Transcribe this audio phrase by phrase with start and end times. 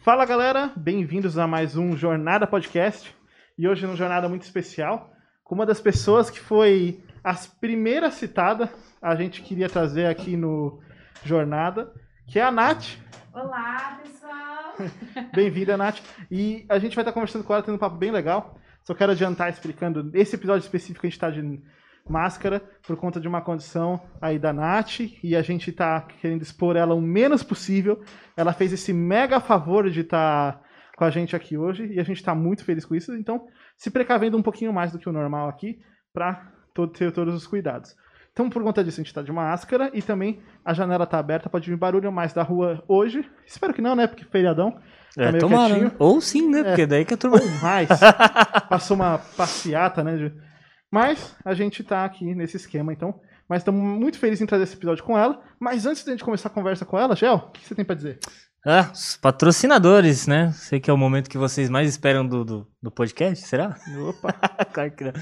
[0.00, 3.14] Fala galera, bem-vindos a mais um Jornada Podcast.
[3.56, 5.10] E hoje numa jornada muito especial,
[5.42, 8.70] com uma das pessoas que foi as primeiras citada,
[9.00, 10.80] a gente queria trazer aqui no
[11.24, 11.90] Jornada,
[12.26, 12.98] que é a Nath.
[13.32, 14.74] Olá, pessoal!
[15.34, 16.00] Bem-vinda, Nath.
[16.30, 18.58] E a gente vai estar conversando com ela, tendo um papo bem legal.
[18.82, 21.40] Só quero adiantar explicando, esse episódio específico a gente está de
[22.08, 26.76] máscara por conta de uma condição aí da Nath e a gente tá querendo expor
[26.76, 28.02] ela o menos possível.
[28.36, 30.60] Ela fez esse mega favor de estar
[30.96, 33.14] com a gente aqui hoje e a gente está muito feliz com isso.
[33.16, 33.46] Então,
[33.76, 35.78] se precavendo um pouquinho mais do que o normal aqui
[36.12, 36.46] para
[36.94, 37.94] ter todos os cuidados.
[38.32, 41.48] Então, por conta disso, a gente está de máscara e também a janela está aberta,
[41.48, 43.24] pode vir barulho mais da rua hoje.
[43.46, 44.08] Espero que não, né?
[44.08, 44.72] Porque feriadão.
[45.14, 45.66] Tá É, meio tomara.
[45.68, 45.88] quietinho.
[45.90, 45.94] né?
[46.00, 46.60] Ou sim, né?
[46.60, 46.64] É.
[46.64, 47.38] Porque daí que a turma.
[47.40, 47.88] Ou mais.
[48.68, 50.16] Passou uma passeata, né?
[50.16, 50.32] de-
[50.94, 53.20] Mas a gente tá aqui nesse esquema, então.
[53.48, 55.42] Mas estamos muito felizes em trazer esse episódio com ela.
[55.58, 57.96] Mas antes da gente começar a conversa com ela, Gel, o que você tem pra
[57.96, 58.20] dizer?
[58.64, 60.52] Ah, os patrocinadores, né?
[60.52, 63.76] Sei que é o momento que vocês mais esperam do, do, do podcast, será?
[64.08, 64.34] Opa!
[64.72, 65.12] claro que não.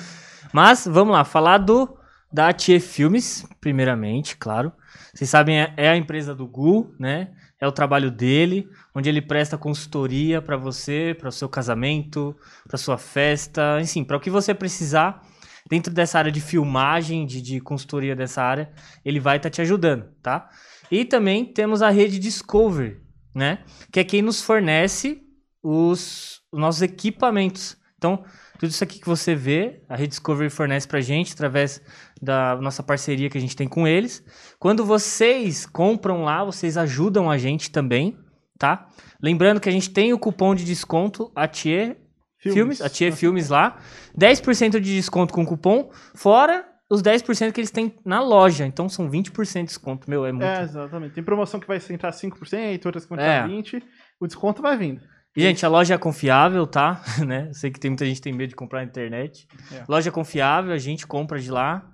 [0.53, 1.97] Mas, vamos lá, falar do
[2.31, 4.75] da Atie Filmes, primeiramente, claro.
[5.15, 7.31] Vocês sabem, é, é a empresa do Gu, né?
[7.59, 12.37] É o trabalho dele, onde ele presta consultoria pra você, para o seu casamento,
[12.69, 15.32] pra sua festa, enfim, para o que você precisar
[15.73, 18.71] dentro dessa área de filmagem, de, de consultoria dessa área,
[19.03, 20.51] ele vai estar te ajudando, tá?
[20.91, 23.01] E também temos a rede Discover,
[23.35, 23.61] né?
[23.91, 25.23] Que é quem nos fornece
[25.63, 27.79] os, os nossos equipamentos.
[27.97, 28.23] Então,
[28.59, 31.81] tudo isso aqui que você vê, a Rede Discovery fornece pra gente através
[32.21, 34.23] da nossa parceria que a gente tem com eles.
[34.59, 38.19] Quando vocês compram lá, vocês ajudam a gente também,
[38.59, 38.89] tá?
[39.23, 41.97] Lembrando que a gente tem o cupom de desconto Atie
[42.43, 43.79] Filmes, Atie Filmes lá.
[44.19, 48.67] 10% de desconto com cupom, fora os 10% que eles têm na loja.
[48.67, 50.45] Então são 20% de desconto, meu, é muito.
[50.45, 51.15] É, exatamente.
[51.15, 53.49] Tem promoção que vai entrar 5%, outras que vão entrar É.
[53.49, 53.83] 20%.
[54.21, 55.01] O desconto vai vindo.
[55.35, 57.01] E, gente, a loja é confiável, tá?
[57.27, 57.51] né?
[57.55, 59.49] Sei que tem muita gente que tem medo de comprar na internet.
[59.73, 59.85] É.
[59.89, 61.89] Loja é confiável, a gente compra de lá.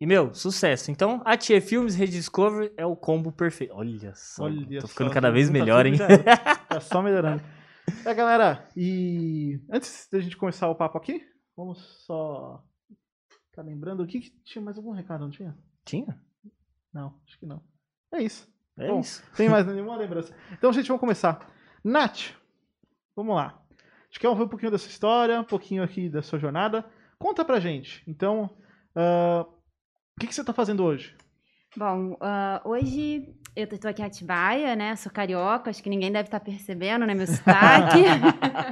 [0.00, 0.90] E, meu, sucesso.
[0.90, 3.72] Então, a Tia Filmes Rede Discovery é o combo perfeito.
[3.76, 5.94] Olha só, Olha tô só, ficando cada vez melhor, hein?
[6.68, 7.42] Tá só melhorando.
[8.04, 12.64] É, galera, e antes da gente começar o papo aqui, vamos só.
[13.52, 15.56] Tá lembrando o que, tinha mais algum recado, não tinha?
[15.84, 16.20] Tinha?
[16.92, 17.62] Não, acho que não.
[18.12, 18.48] É isso.
[18.76, 19.22] É Bom, isso.
[19.36, 20.34] Tem mais nenhuma lembrança.
[20.52, 21.46] Então, gente, vamos começar.
[21.84, 22.34] Nath,
[23.14, 23.62] vamos lá.
[23.70, 26.84] A gente quer ouvir um pouquinho da sua história, um pouquinho aqui da sua jornada.
[27.18, 28.02] Conta pra gente.
[28.06, 28.50] Então,
[28.94, 29.46] ah,
[30.16, 31.16] o que, que você tá fazendo hoje?
[31.76, 34.94] Bom, ah, hoje eu tô aqui em Atibaia, né?
[34.96, 37.14] Sou carioca, acho que ninguém deve estar percebendo, né?
[37.14, 38.04] Meu sotaque.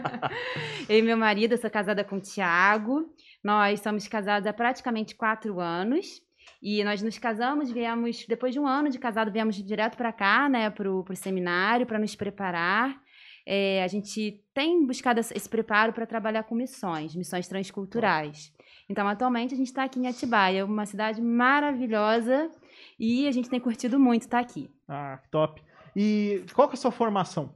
[0.88, 3.12] eu e meu marido, eu sou casada com o Tiago.
[3.42, 6.22] Nós somos casados há praticamente quatro anos.
[6.62, 10.48] E nós nos casamos, viemos, depois de um ano de casado, viemos direto para cá,
[10.48, 10.70] né?
[10.70, 13.00] Pro, pro seminário, para nos preparar.
[13.46, 18.52] É, a gente tem buscado esse preparo para trabalhar com missões, missões transculturais.
[18.88, 22.50] Então, atualmente, a gente está aqui em Atibaia, uma cidade maravilhosa
[22.98, 24.70] e a gente tem curtido muito estar aqui.
[24.88, 25.62] Ah, que top.
[25.96, 27.54] E qual que é a sua formação?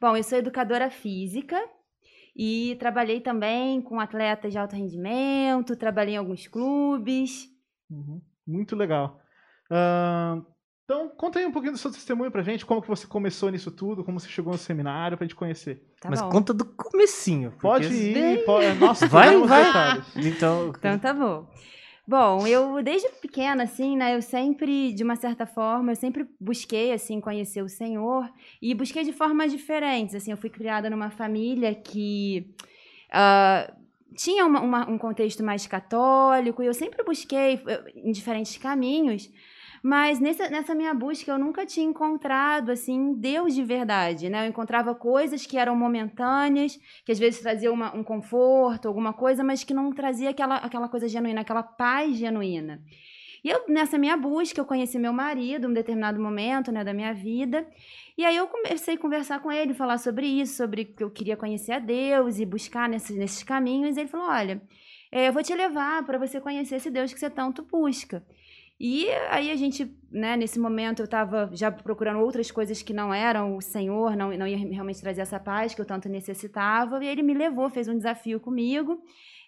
[0.00, 1.60] Bom, eu sou educadora física
[2.36, 7.48] e trabalhei também com atletas de alto rendimento, trabalhei em alguns clubes.
[7.90, 9.20] Uhum, Muito legal.
[9.70, 10.40] Ah,
[10.84, 13.70] então, conta aí um pouquinho do seu testemunho pra gente, como que você começou nisso
[13.70, 15.82] tudo, como você chegou no seminário, pra gente conhecer.
[16.00, 16.28] Tá Mas bom.
[16.28, 17.52] conta do comecinho.
[17.60, 18.78] Pode ir, pode...
[18.78, 19.64] Nossa, Vai, vai.
[19.64, 20.16] detalhes.
[20.16, 21.48] Então, Então tá bom.
[22.06, 26.92] Bom, eu desde pequena, assim, né, eu sempre, de uma certa forma, eu sempre busquei,
[26.92, 31.74] assim, conhecer o Senhor e busquei de formas diferentes, assim, eu fui criada numa família
[31.74, 32.46] que
[33.12, 33.72] ah,
[34.16, 39.30] tinha uma- uma- um contexto mais católico e eu sempre busquei eh, em diferentes caminhos,
[39.84, 44.48] mas nessa, nessa minha busca eu nunca tinha encontrado, assim, Deus de verdade, né, eu
[44.48, 49.62] encontrava coisas que eram momentâneas, que às vezes trazia uma- um conforto, alguma coisa, mas
[49.62, 52.82] que não trazia aquela, aquela coisa genuína, aquela paz genuína.
[53.44, 56.94] E eu, nessa minha busca, eu conheci meu marido em um determinado momento né, da
[56.94, 57.66] minha vida.
[58.16, 61.36] E aí eu comecei a conversar com ele, falar sobre isso, sobre que eu queria
[61.36, 63.98] conhecer a Deus e buscar nesses, nesses caminhos.
[63.98, 64.62] E ele falou: olha,
[65.12, 68.24] eh, eu vou te levar para você conhecer esse Deus que você tanto busca.
[68.78, 73.14] E aí a gente, né, nesse momento eu estava já procurando outras coisas que não
[73.14, 77.02] eram o Senhor, não, não ia realmente trazer essa paz que eu tanto necessitava.
[77.02, 79.00] E ele me levou, fez um desafio comigo,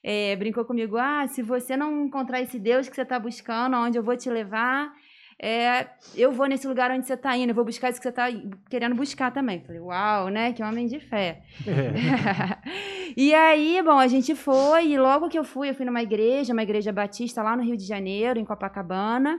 [0.03, 3.99] eh, brincou comigo: ah, se você não encontrar esse Deus que você está buscando, aonde
[3.99, 4.93] eu vou te levar,
[5.41, 8.09] é, eu vou nesse lugar onde você está indo, eu vou buscar isso que você
[8.09, 8.27] está
[8.71, 9.61] querendo buscar também.
[9.61, 10.53] Falei, uau, né?
[10.53, 11.43] Que homem de fé.
[13.17, 16.55] e aí, bom, a gente foi, e logo que eu fui, eu fui numa igreja,
[16.55, 19.39] uma igreja batista lá no Rio de Janeiro, em Copacabana.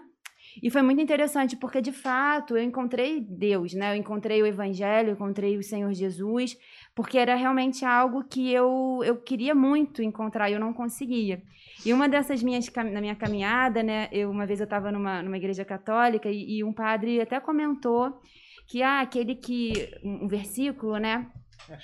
[0.61, 3.94] E foi muito interessante, porque de fato eu encontrei Deus, né?
[3.94, 6.57] Eu encontrei o Evangelho, eu encontrei o Senhor Jesus,
[6.97, 11.44] porque era realmente algo que eu, eu queria muito encontrar e eu não conseguia.
[11.85, 14.09] E uma dessas minhas, na minha caminhada, né?
[14.11, 18.19] Eu, uma vez eu estava numa, numa igreja católica e, e um padre até comentou
[18.65, 19.91] que ah, aquele que.
[20.03, 21.27] Um versículo, né?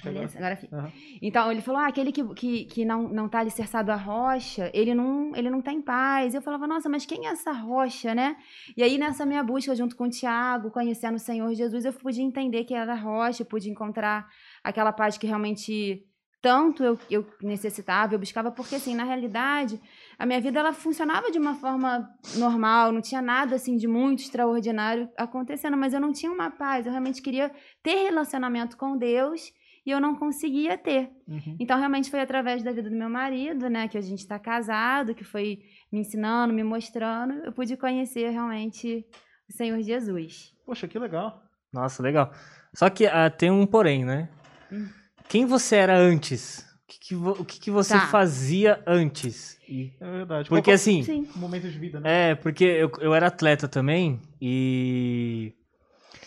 [0.03, 0.53] Beleza, agora.
[0.53, 0.77] agora fica.
[0.77, 0.91] Aham.
[1.21, 4.95] Então, ele falou, ah, aquele que, que, que não, não tá alicerçado à rocha, ele
[4.95, 6.33] não, ele não tá em paz.
[6.33, 8.37] Eu falava, nossa, mas quem é essa rocha, né?
[8.77, 12.21] E aí, nessa minha busca, junto com o Tiago, conhecendo o Senhor Jesus, eu pude
[12.21, 14.27] entender que era a rocha, pude encontrar
[14.63, 16.05] aquela paz que realmente
[16.43, 19.79] tanto eu, eu necessitava, eu buscava, porque, assim, na realidade,
[20.19, 24.23] a minha vida, ela funcionava de uma forma normal, não tinha nada, assim, de muito
[24.23, 27.49] extraordinário acontecendo, mas eu não tinha uma paz, eu realmente queria
[27.81, 29.53] ter relacionamento com Deus
[29.85, 31.11] e eu não conseguia ter.
[31.25, 31.55] Uhum.
[31.61, 35.15] Então, realmente foi através da vida do meu marido, né, que a gente está casado,
[35.15, 39.05] que foi me ensinando, me mostrando, eu pude conhecer realmente
[39.49, 40.53] o Senhor Jesus.
[40.65, 41.41] Poxa, que legal.
[41.71, 42.33] Nossa, legal.
[42.73, 44.27] Só que ah, tem um porém, né?
[45.29, 46.59] Quem você era antes?
[46.59, 48.07] O que, que vo- o que, que você Tá.
[48.07, 49.57] fazia antes?
[49.67, 50.49] E- É verdade.
[50.49, 51.27] Porque Qual- assim, Sim.
[51.35, 52.31] Momento de vida, né?
[52.31, 55.53] é, porque eu, eu era atleta também e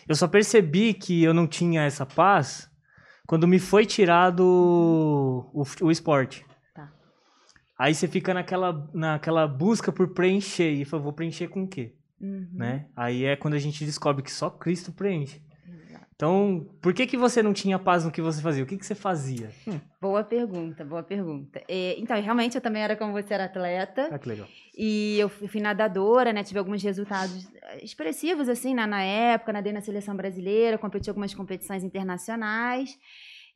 [0.08, 2.68] eu só percebi que eu não tinha essa paz
[3.26, 4.40] quando me foi tirado
[5.52, 6.44] o, o esporte.
[6.74, 6.90] Tá.
[7.78, 10.72] Aí você fica naquela, naquela busca por preencher.
[10.74, 11.94] E eu falei, vou preencher com o quê?
[12.20, 12.48] Uhum.
[12.54, 12.86] né?
[12.96, 15.42] Aí é quando a gente descobre que só Cristo preenche.
[16.16, 18.64] Então, por que que você não tinha paz no que você fazia?
[18.64, 19.50] O que que você fazia?
[20.00, 21.62] Boa pergunta, boa pergunta.
[21.68, 24.08] É, então, realmente, eu também era como você era atleta.
[24.10, 24.48] Ah, que legal.
[24.74, 26.42] E eu fui fui nadadora, né?
[26.42, 29.52] Tive alguns resultados eh, expressivos, assim, na, na época.
[29.52, 32.98] Nadei na seleção brasileira, competi em algumas competições internacionais.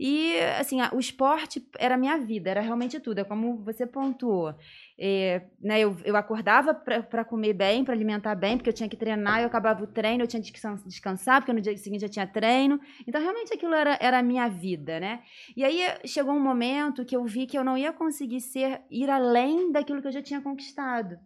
[0.02, 3.18] E, assim, a- o esporte era minha vida, era realmente tudo.
[3.18, 4.54] É como você pontuou.
[4.98, 8.96] É, né, eu, eu acordava para comer bem, para alimentar bem, porque eu tinha que
[8.96, 12.08] treinar, eu acabava o treino, eu tinha que descan- descansar, porque no dia seguinte eu
[12.10, 12.80] tinha treino.
[13.06, 15.22] Então, realmente, aquilo era, era a minha vida, né?
[15.54, 19.10] E aí chegou um momento que eu vi que eu não ia conseguir ser, ir
[19.10, 21.18] além daquilo que eu já tinha conquistado.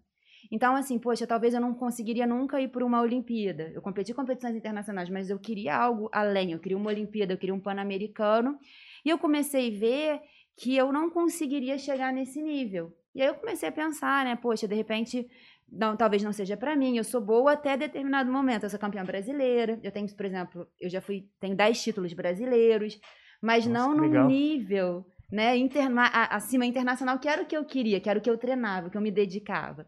[0.50, 3.70] Então, assim, poxa, talvez eu não conseguiria nunca ir para uma Olimpíada.
[3.74, 6.52] Eu competi em competições internacionais, mas eu queria algo além.
[6.52, 8.58] Eu queria uma Olimpíada, eu queria um Pan-Americano.
[9.04, 10.20] E eu comecei a ver
[10.56, 12.92] que eu não conseguiria chegar nesse nível.
[13.14, 14.36] E aí eu comecei a pensar, né?
[14.36, 15.26] Poxa, de repente,
[15.70, 16.96] não, talvez não seja para mim.
[16.96, 18.64] Eu sou boa até determinado momento.
[18.64, 19.78] Eu sou campeã brasileira.
[19.82, 22.98] Eu tenho, por exemplo, eu já fui, tenho 10 títulos brasileiros,
[23.40, 28.00] mas Nossa, não num nível, né, interna acima internacional, que era o que eu queria,
[28.00, 29.86] que era o que eu treinava, que eu me dedicava.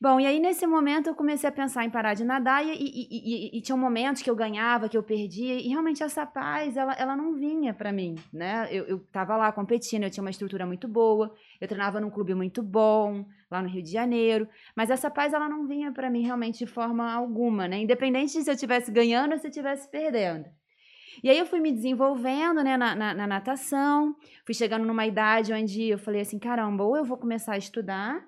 [0.00, 3.08] Bom, e aí nesse momento eu comecei a pensar em parar de nadar e, e,
[3.10, 6.92] e, e, tinha momentos que eu ganhava, que eu perdia, e realmente essa paz, ela,
[6.92, 8.68] ela não vinha pra mim, né?
[8.70, 12.32] Eu, eu tava lá competindo, eu tinha uma estrutura muito boa, eu treinava num clube
[12.32, 16.22] muito bom, lá no Rio de Janeiro, mas essa paz, ela não vinha pra mim
[16.22, 17.78] realmente de forma alguma, né?
[17.80, 20.46] Independente de se eu estivesse ganhando ou se eu estivesse perdendo.
[21.24, 24.14] E aí eu fui me desenvolvendo, né, na, na, na natação,
[24.44, 28.24] fui chegando numa idade onde eu falei assim, caramba, ou eu vou começar a estudar,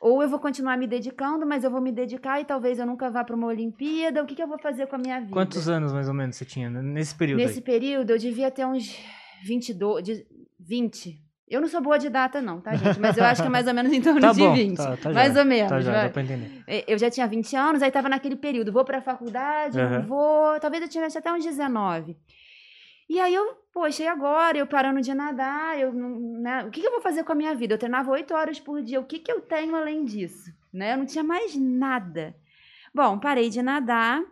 [0.00, 3.10] ou eu vou continuar me dedicando, mas eu vou me dedicar e talvez eu nunca
[3.10, 4.22] vá para uma Olimpíada.
[4.22, 5.32] O que, que eu vou fazer com a minha vida?
[5.32, 7.64] Quantos anos mais ou menos você tinha nesse período Nesse aí?
[7.64, 8.96] período eu devia ter uns
[9.44, 10.26] 22, de
[10.58, 11.20] 20.
[11.48, 12.98] Eu não sou boa de data, não, tá, gente?
[13.00, 14.76] Mas eu acho que é mais ou menos em torno Tá de bom, 20.
[14.76, 15.68] tá, tá mais já, ou menos.
[15.68, 16.62] Tá já, dá pra entender.
[16.66, 18.70] É, Eu já tinha 20 anos, aí tava naquele período.
[18.72, 19.98] Vou pra faculdade, Aham.
[19.98, 20.60] não vou.
[20.60, 22.16] Talvez eu tivesse até uns 19.
[23.08, 24.58] E aí eu, poxa, e agora?
[24.58, 26.64] Eu parando de nadar, eu não, né?
[26.64, 27.74] O que, que eu vou fazer com a minha vida?
[27.74, 29.00] Eu treinava 8 horas por dia.
[29.00, 30.52] O que, que eu tenho além disso?
[30.72, 30.94] Né?
[30.94, 32.34] Eu não tinha mais nada.
[32.94, 34.22] Bom, parei de nadar.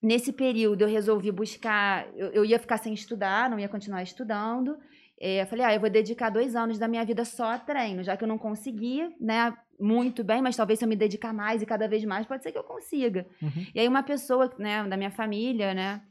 [0.00, 2.08] Nesse período eu resolvi buscar.
[2.16, 4.76] Eu, eu ia ficar sem estudar, não ia continuar estudando.
[5.24, 8.02] É, eu falei, ah, eu vou dedicar dois anos da minha vida só a treino,
[8.02, 9.56] já que eu não conseguia, né?
[9.78, 12.50] Muito bem, mas talvez se eu me dedicar mais e cada vez mais, pode ser
[12.50, 13.24] que eu consiga.
[13.40, 13.66] Uhum.
[13.72, 16.02] E aí uma pessoa, né, da minha família, né,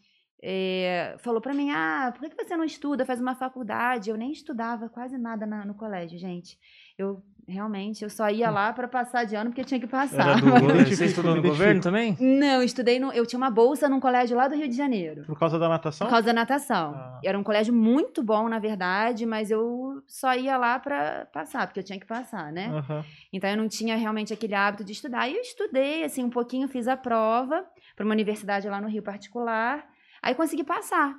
[0.44, 4.10] é, falou pra mim, ah, por que você não estuda, faz uma faculdade?
[4.10, 6.58] Eu nem estudava quase nada na- no colégio, gente.
[6.98, 10.30] Eu, realmente, eu só ia lá pra passar de ano porque tinha que passar.
[10.38, 12.16] Era do, Me você identifico, estudou no governo também?
[12.20, 15.24] Não, eu estudei, no, eu tinha uma bolsa num colégio lá do Rio de Janeiro.
[15.26, 16.06] Por causa da natação?
[16.08, 16.94] Por causa da natação.
[16.96, 17.20] Ah.
[17.24, 21.80] Era um colégio muito bom, na verdade, mas eu só ia lá pra passar, porque
[21.80, 22.68] eu tinha que passar, né?
[22.68, 23.04] Aham.
[23.34, 25.28] Então eu não tinha realmente aquele hábito de estudar.
[25.28, 29.02] E eu estudei, assim, um pouquinho, fiz a prova para uma universidade lá no Rio
[29.04, 29.84] particular.
[30.22, 31.16] Aí consegui passar.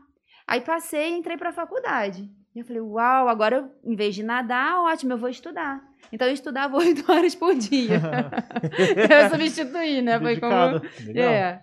[0.47, 2.29] Aí passei e entrei para a faculdade.
[2.55, 5.83] E eu falei, uau, agora em vez de nadar, ótimo, eu vou estudar.
[6.13, 8.01] Então eu estudava oito horas por dia.
[9.11, 10.19] eu substituí, né?
[10.21, 10.81] Foi como.
[11.07, 11.31] Legal.
[11.33, 11.63] é.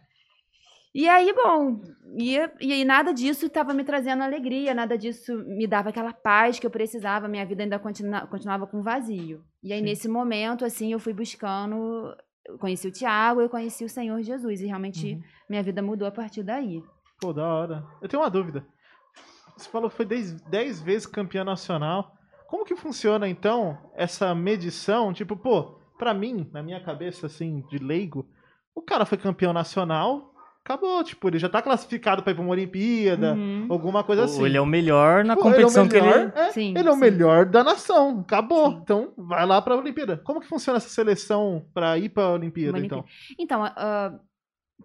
[0.93, 1.79] E aí, bom,
[2.17, 6.57] e, e aí nada disso estava me trazendo alegria, nada disso me dava aquela paz
[6.57, 9.43] que eu precisava, minha vida ainda continua, continuava com vazio.
[9.61, 9.85] E aí, Sim.
[9.85, 12.11] nesse momento, assim, eu fui buscando
[12.49, 14.61] eu conheci o Tiago, eu conheci o Senhor Jesus.
[14.61, 15.21] E realmente Uhum.
[15.47, 16.81] minha vida mudou a partir daí.
[17.19, 17.83] Pô, da hora.
[18.01, 18.65] Eu tenho uma dúvida.
[19.57, 22.13] Você falou que foi 10 vezes campeã nacional.
[22.47, 25.13] Como que funciona, então, essa medição?
[25.13, 28.25] Tipo, pô, pra mim, na minha cabeça, assim, de leigo,
[28.73, 30.33] o cara foi campeão nacional,
[30.63, 31.03] acabou.
[31.03, 33.67] Tipo, ele já tá classificado pra ir pra uma Olimpíada, Uhum.
[33.69, 34.39] alguma coisa assim.
[34.39, 36.47] Ou ele é o melhor na Pô, competição ele é o melhor, que ele.
[36.47, 36.99] é, Sim, ele é o sim.
[37.01, 38.21] melhor da nação.
[38.21, 38.71] Acabou.
[38.71, 38.79] Sim.
[38.81, 40.17] Então, vai lá pra Olimpíada.
[40.23, 43.03] Como que funciona essa seleção pra ir pra Olimpíada, Uma então?
[43.37, 44.17] Então, ah,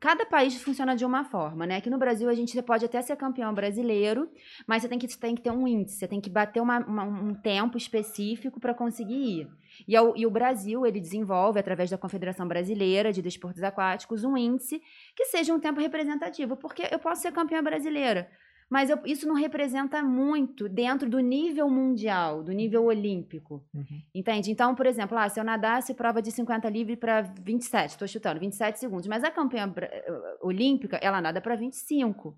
[0.00, 1.76] cada país funciona de uma forma, né?
[1.76, 4.28] Aqui no Brasil a gente você pode até ser campeão brasileiro,
[4.66, 7.04] mas você tem que, tem que ter um índice, você tem que bater uma- uma-
[7.04, 9.48] um tempo específico para conseguir ir.
[9.88, 14.36] E, ao- e o Brasil, ele desenvolve, através da Confederação Brasileira de Desportos Aquáticos, um
[14.36, 14.80] índice
[15.16, 18.28] que seja um tempo representativo, porque eu posso ser campeã brasileira,
[18.71, 23.64] mas eu- isso não representa muito dentro do nível mundial, do nível olímpico.
[23.75, 23.85] Uhum.
[24.14, 24.50] Entende?
[24.50, 28.40] Então, por exemplo, ah, se eu nadasse prova de 50 livre para 27, estou chutando,
[28.40, 29.06] 27 segundos.
[29.06, 32.37] Mas a campeã eh, olímpica, ela nada para 25.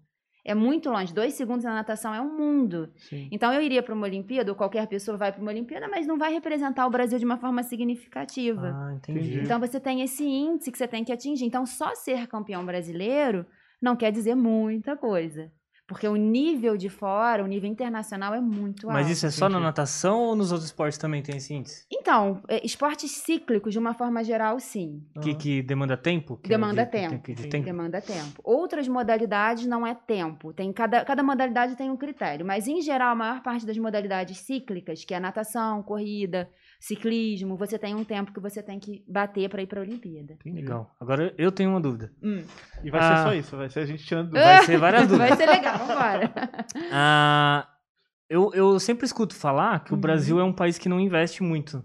[0.48, 1.12] É muito longe.
[1.12, 2.88] Dois segundos na natação é um mundo.
[2.96, 3.28] Sim.
[3.32, 6.16] Então, eu iria para uma Olimpíada, ou qualquer pessoa vai para uma Olimpíada, mas não
[6.16, 8.72] vai representar o Brasil de uma forma significativa.
[8.72, 8.94] Ah.
[8.94, 9.40] Entendi.
[9.40, 11.44] Então, você tem esse índice que você tem que atingir.
[11.46, 13.44] Então, só ser campeão brasileiro
[13.82, 15.50] não quer dizer muita coisa.
[15.88, 18.92] Porque o nível de fora, o nível internacional é muito alto.
[18.98, 21.86] Mas isso é só na natação ou nos outros esportes também tem esse índice?
[21.88, 25.00] Então, eh, esportes cíclicos, de uma forma geral, sim.
[25.22, 26.38] Que, que demanda tempo?
[26.38, 27.10] Que é Demanda de- tempo.
[27.10, 27.48] tem que- Sim.
[27.48, 28.40] tem- Demanda tempo.
[28.42, 30.52] Outras modalidades não é tempo.
[30.52, 32.44] Tem cada, cada modalidade tem um critério.
[32.44, 36.50] Mas, em geral, a maior parte das modalidades cíclicas, que é natação, corrida,
[36.80, 40.36] ciclismo, você tem um tempo que você tem que bater para ir para a Olimpíada.
[40.44, 40.94] Legal.
[41.00, 42.12] Agora eu tenho uma dúvida.
[42.82, 43.16] E vai Ah.
[43.16, 44.44] ser só isso, vai ser a gente tirando dúvida.
[44.56, 45.28] Vai ser várias dúvidas.
[45.28, 46.32] Vai ser legal, vambora.
[46.92, 47.68] Ah,
[48.28, 50.00] eu, eu sempre escuto falar que o Uhum.
[50.00, 51.82] Brasil é um país que não investe muito.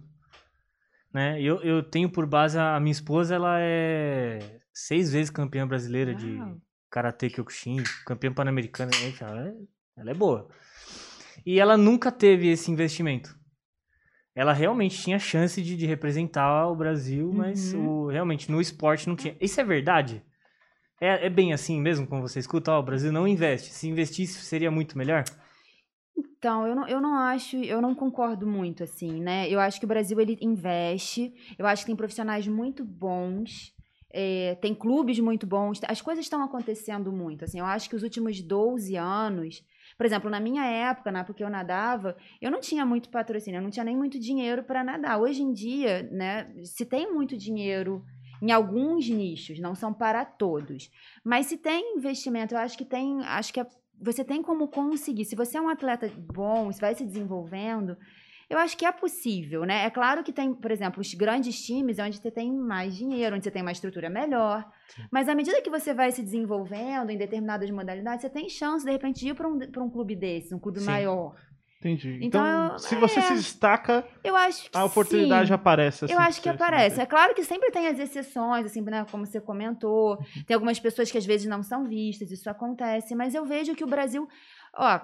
[1.14, 1.42] Né?
[1.42, 4.40] Eu, eu tenho por base a, a minha esposa, ela é
[4.74, 6.40] seis vezes campeã brasileira de
[6.90, 9.54] karatê Kyokushin, campeã pan-americana, ela é,
[9.98, 10.48] ela é boa.
[11.46, 13.36] E ela nunca teve esse investimento.
[14.36, 17.88] Ela realmente tinha chance de, de representar o Brasil, mas Uhum.
[17.88, 19.36] o, realmente no esporte não tinha.
[19.42, 20.24] Isso é verdade?
[21.02, 22.72] É, é bem assim mesmo, como você escuta?
[22.72, 23.72] Ó, o Brasil não investe.
[23.72, 25.24] Se investisse, seria muito melhor?
[26.18, 29.50] Então, eu não, eu não acho, eu não concordo muito, assim, né?
[29.50, 33.74] Eu acho que o Brasil, ele investe, eu acho que tem profissionais muito bons,
[34.12, 38.04] é, tem clubes muito bons, as coisas estão acontecendo muito, assim, eu acho que os
[38.04, 39.64] últimos 12 anos,
[40.02, 43.60] por exemplo, na minha época, na época que eu nadava, eu não tinha muito patrocínio,
[43.60, 45.20] eu não tinha nem muito dinheiro para nadar.
[45.20, 48.04] Hoje em dia, né, se tem muito dinheiro
[48.42, 50.90] em alguns nichos, não são para todos,
[51.24, 53.68] mas se tem investimento, eu acho que tem, acho que é
[54.02, 55.24] você tem como conseguir.
[55.24, 57.96] Se você é um atleta bom, se vai se desenvolvendo,
[58.50, 59.86] eu acho que é possível, né?
[59.86, 63.36] É claro que tem, por exemplo, os grandes times é onde você tem mais dinheiro,
[63.36, 64.68] onde você tem uma estrutura melhor.
[65.12, 68.92] Mas à medida que você vai se desenvolvendo em determinadas modalidades, você tem chance, de
[68.92, 70.86] repente, de ir para um, pra um clube desse, um clube Sim.
[70.86, 71.36] maior.
[71.80, 72.20] Entendi.
[72.22, 73.22] Então, Então, se você é.
[73.24, 75.54] se destaca, Eu acho que a oportunidade sim.
[75.54, 76.06] aparece.
[76.06, 76.94] assim, Eu acho que aparece.
[76.94, 80.12] assim, É claro que sempre tem as exceções, assim, né, como você comentou.
[80.12, 80.44] Uhum.
[80.46, 83.16] Tem algumas pessoas que às vezes não são vistas, isso acontece.
[83.16, 84.28] Mas eu vejo que o Brasil.
[84.78, 85.00] Ó,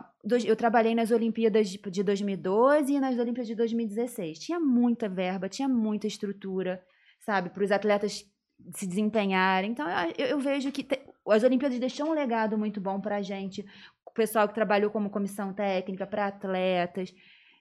[0.46, 4.38] eu trabalhei nas Olimpíadas de de 2012 e nas Olimpíadas de 2016.
[4.38, 6.80] Tinha muita verba, tinha muita estrutura,
[7.26, 8.24] sabe, para os atletas
[8.74, 9.72] se desempenharem.
[9.72, 9.88] Então,
[10.18, 13.66] eu, eu vejo que te- as Olimpíadas deixou um legado muito bom para a gente.
[14.06, 17.14] O pessoal que trabalhou como comissão técnica, para atletas.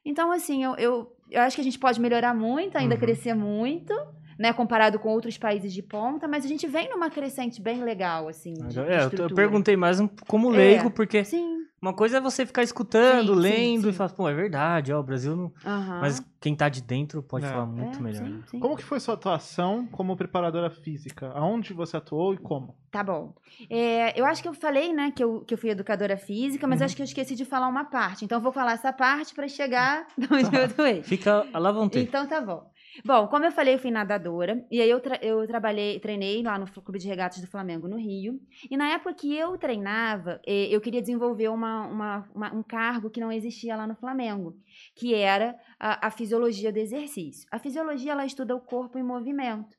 [0.04, 3.00] Então, assim, eu, eu, eu acho que a gente pode melhorar muito, ainda Uhum.
[3.00, 3.92] crescer muito,
[4.38, 8.28] né, comparado com outros países de ponta, mas a gente vem numa crescente bem legal,
[8.28, 8.54] assim.
[8.54, 10.56] de- de É, eu, eu perguntei mais um, como É.
[10.56, 11.58] leigo, porque Sim.
[11.80, 13.96] uma coisa é você ficar escutando, Sim, sim, lendo e sim.
[13.98, 15.52] falar, pô, é verdade, ó, o Brasil não.
[16.00, 17.48] Mas quem tá de dentro pode É.
[17.50, 18.24] falar muito É, melhor.
[18.26, 18.60] sim, sim.
[18.60, 21.30] Como que foi sua atuação como preparadora física?
[21.34, 22.76] Aonde você atuou e como?
[22.90, 23.34] Tá bom.
[23.68, 26.80] É, eu acho que eu falei, né, que eu, que eu fui educadora física, mas
[26.80, 26.86] Uhum.
[26.86, 28.24] acho que eu esqueci de falar uma parte.
[28.24, 31.02] Então, eu vou falar essa parte para chegar onde eu atuei.
[31.02, 32.04] Fica à vontade.
[32.04, 32.70] Então tá bom.
[33.04, 34.64] Bom, como eu falei, eu fui nadadora.
[34.70, 37.96] E aí eu, tra- eu trabalhei, treinei lá no Clube de Regatas do Flamengo, no
[37.96, 38.40] Rio.
[38.70, 43.20] E na época que eu treinava, eu queria desenvolver uma, uma- uma- um cargo que
[43.20, 44.56] não existia lá no Flamengo,
[44.94, 47.46] que era a, a fisiologia do exercício.
[47.50, 49.76] A fisiologia, ela estuda o corpo em movimento.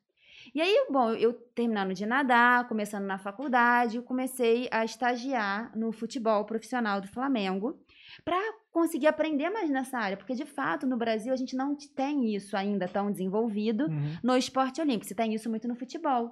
[0.53, 5.91] E aí, bom, eu terminando de nadar, começando na faculdade, eu comecei a estagiar no
[5.91, 7.79] futebol profissional do Flamengo
[8.23, 8.37] para
[8.77, 12.55] conseguir aprender mais nessa área, porque de fato no Brasil a gente não tem isso
[12.55, 14.15] ainda tão desenvolvido Uhum.
[14.23, 16.31] no esporte olímpico, você tem isso muito no futebol.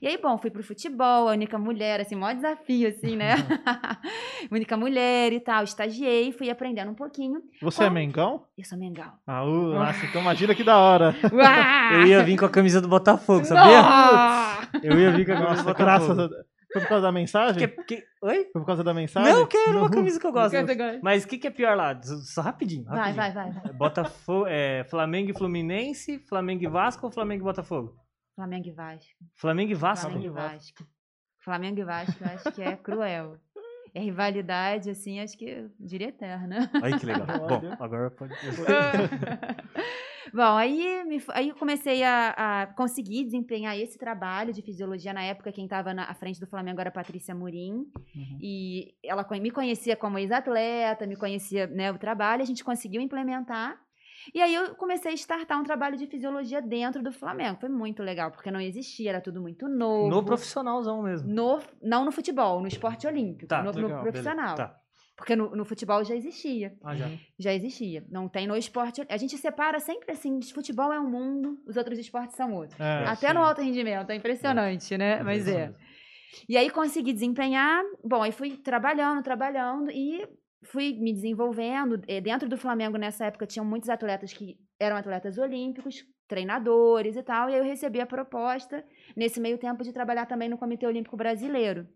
[0.00, 3.34] E aí, bom, fui pro futebol, a única mulher, assim, maior desafio, assim, né?
[4.50, 5.64] única mulher e tal.
[5.64, 7.42] Estagiei, fui aprendendo um pouquinho.
[7.60, 8.44] Você é Qual- Mengão?
[8.56, 9.12] Eu sou Mengão.
[9.26, 11.14] Ah, uh, nossa, então imagina que da hora.
[11.94, 13.82] Eu ia vir com a camisa do Botafogo, sabia?
[13.82, 14.68] Nossa!
[14.82, 16.34] Eu ia vir com a camisa do Nossa, graças a Botafogo.
[16.34, 16.51] Deus.
[16.72, 17.68] Foi por causa da mensagem?
[17.68, 18.44] Que- que- Oi?
[18.52, 19.30] Foi por causa da mensagem?
[19.32, 20.54] Não, que era uma camisa que eu gosto.
[21.02, 22.00] Mas o que, que é pior lá?
[22.02, 22.84] Só rapidinho.
[22.84, 23.16] Vai, rapidinho.
[23.16, 23.72] vai, vai, vai.
[23.72, 27.96] Botafogo, é, Flamengo e Fluminense, Flamengo e Vasco ou Flamengo e Botafogo?
[28.34, 29.10] Flamengo e Vasco.
[29.36, 30.06] Flamengo e Vasco?
[30.10, 30.86] Flamengo e Vasco.
[31.44, 33.36] Flamengo e Vasco, eu acho que é cruel.
[33.94, 36.70] É rivalidade, assim, acho que eu diria eterna.
[36.82, 37.26] Aí que legal.
[37.46, 38.32] Bom, agora pode.
[40.34, 45.12] Bom, aí, me, aí eu comecei a, a conseguir desempenhar esse trabalho de fisiologia.
[45.12, 47.86] Na época, quem estava à frente do Flamengo era a Patrícia Murim.
[48.14, 48.38] Uhum.
[48.40, 53.78] E ela me conhecia como ex-atleta, me conhecia né, o trabalho, a gente conseguiu implementar.
[54.34, 57.58] E aí eu comecei a startar um trabalho de fisiologia dentro do Flamengo.
[57.60, 60.08] Foi muito legal, porque não existia, era tudo muito novo.
[60.08, 61.28] No profissionalzão mesmo.
[61.28, 64.54] No- não no futebol, no esporte olímpico, Tá, no, no legal, profissional.
[64.54, 64.81] Tá.
[65.16, 66.74] Porque no, no futebol já existia.
[66.82, 67.10] Ah, já.
[67.38, 68.04] Já existia.
[68.08, 69.04] Não tem no esporte.
[69.08, 72.78] A gente separa sempre assim: futebol é um mundo, os outros esportes são outros.
[72.80, 73.34] É, Até sim.
[73.34, 75.22] no alto rendimento, é impressionante, né?
[75.22, 75.66] Mas isso é.
[75.66, 75.76] mesmo.
[76.48, 77.82] E aí consegui desempenhar.
[78.02, 80.26] Bom, aí fui trabalhando, trabalhando e
[80.64, 82.00] fui me desenvolvendo.
[82.08, 87.22] Eh, Dentro do Flamengo, nessa época, tinham muitos atletas que eram atletas olímpicos, treinadores e
[87.22, 87.50] tal.
[87.50, 88.84] E aí eu recebi a proposta,
[89.16, 91.86] nesse meio tempo, de trabalhar também no Comitê Olímpico Brasileiro.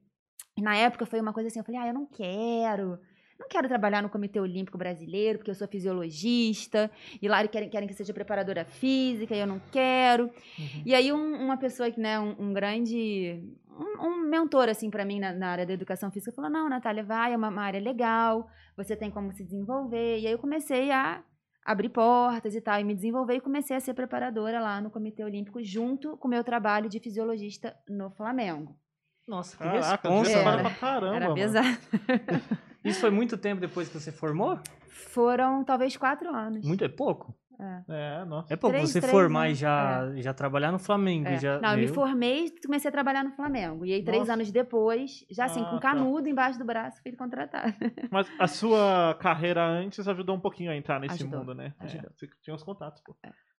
[0.57, 2.99] E na época foi uma coisa assim, eu falei, ah, eu não quero.
[3.39, 7.87] Não quero trabalhar no Comitê Olímpico Brasileiro, porque eu sou fisiologista, e lá querem, querem
[7.87, 10.25] que seja preparadora física, e eu não quero.
[10.25, 10.83] Uhum.
[10.87, 15.05] E aí um- uma pessoa que, né, um, um grande, um, um mentor, assim, para
[15.05, 17.79] mim na, na área da educação física, falou, não, Natália, vai, é uma, uma área
[17.81, 20.21] legal, você tem como se desenvolver.
[20.21, 21.23] E aí eu comecei a
[21.63, 25.23] abrir portas e tal, e me desenvolver, e comecei a ser preparadora lá no Comitê
[25.23, 28.75] Olímpico, junto com o meu trabalho de fisiologista no Flamengo.
[29.27, 30.61] Nossa, que Caraca, responsa, Era.
[30.61, 31.79] pra caramba, Era pesado.
[32.85, 34.59] Isso foi muito tempo depois que você formou?
[34.89, 36.65] Foram talvez quatro anos.
[36.65, 37.35] Muito é pouco?
[37.89, 38.53] É, nossa.
[38.53, 38.77] É pouco.
[38.77, 41.27] Três- você três formar e anos, já, já trabalhar no Flamengo.
[41.27, 41.39] É.
[41.39, 43.85] Já, Não, eu me formei e comecei a trabalhar no Flamengo.
[43.87, 44.35] E aí, três Nossa.
[44.35, 45.81] anos depois, já assim, Ah, com tá.
[45.91, 47.75] canudo embaixo do braço, fui contratada.
[48.13, 51.73] Mas a sua carreira antes ajudou um pouquinho a entrar nesse Ajudou, mundo, né?
[51.81, 52.11] É, ajudou.
[52.15, 53.17] você tinha os contatos, pô.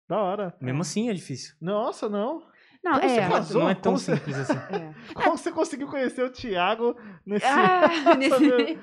[0.08, 0.56] Da hora.
[0.62, 1.56] Mesmo assim é difícil.
[1.60, 2.43] Nossa, não.
[2.84, 3.28] Não, Como você é.
[3.30, 3.50] faz?
[3.52, 4.54] Não é tão Como você- simples assim.
[4.76, 4.94] é.
[5.13, 7.46] Como você conseguiu conhecer o Thiago nesse.
[7.46, 8.78] Ah, nesse-?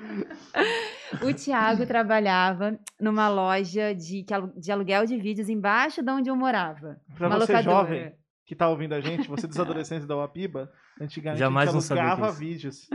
[1.23, 4.25] O Thiago trabalhava numa loja de,
[4.57, 6.97] de aluguel de vídeos embaixo de onde eu morava.
[7.17, 7.87] pra uma você locadora.
[7.87, 8.13] jovem
[8.45, 10.69] que tá ouvindo a gente, você dos adolescentes da Uapiba,
[11.01, 12.87] antigamente Jamais a gente é alugava vídeos.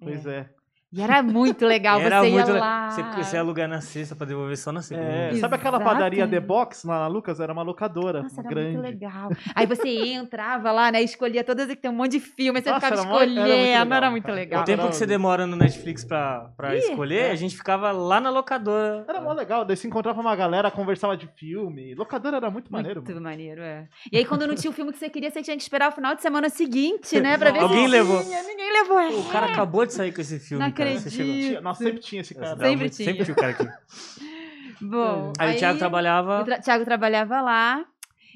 [0.00, 0.50] Pois é.
[0.90, 2.46] E era muito legal, Era você muito.
[2.48, 2.90] ia le- lá.
[2.90, 5.06] Você, você ia alugar na sexta pra devolver só na segunda.
[5.06, 6.40] É, sabe aquela padaria The.
[6.40, 7.40] Box lá na Lucas?
[7.40, 8.72] Era uma locadora Nossa, era grande.
[8.78, 9.28] muito legal.
[9.54, 11.02] Aí você entrava lá, né?
[11.02, 13.38] Escolhia todas que tem um monte de filme, você Nossa, ficava era mó- era muito
[13.38, 13.62] escolhendo.
[13.66, 14.62] legal, Era muito legal.
[14.62, 17.30] O tempo que você demora no Netflix pra, pra Ih, escolher, é.
[17.32, 19.04] a gente ficava lá na locadora.
[19.06, 21.94] Era mó legal, daí se encontrava uma galera, conversava de filme.
[21.94, 23.26] Locadora era muito maneiro, Muito mano.
[23.28, 23.86] maneiro, é.
[24.10, 25.92] E aí, quando não tinha o filme que você queria, você tinha que esperar o
[25.92, 27.36] final de semana seguinte, né?
[27.36, 28.22] Pra ver Alguém se levou.
[28.22, 28.42] tinha.
[28.42, 28.98] Ninguém levou.
[28.98, 29.08] é.
[29.10, 31.60] O cara acabou de sair com esse filme, Acredito.
[31.62, 32.48] Nossa, sempre tinha esse cara.
[32.56, 33.06] Sempre muito- tinha.
[33.08, 33.68] Sempre tinha o cara aqui.
[34.80, 36.40] Bom, Aí, o Thiago trabalhava.
[36.40, 37.84] O tra- Thiago trabalhava lá.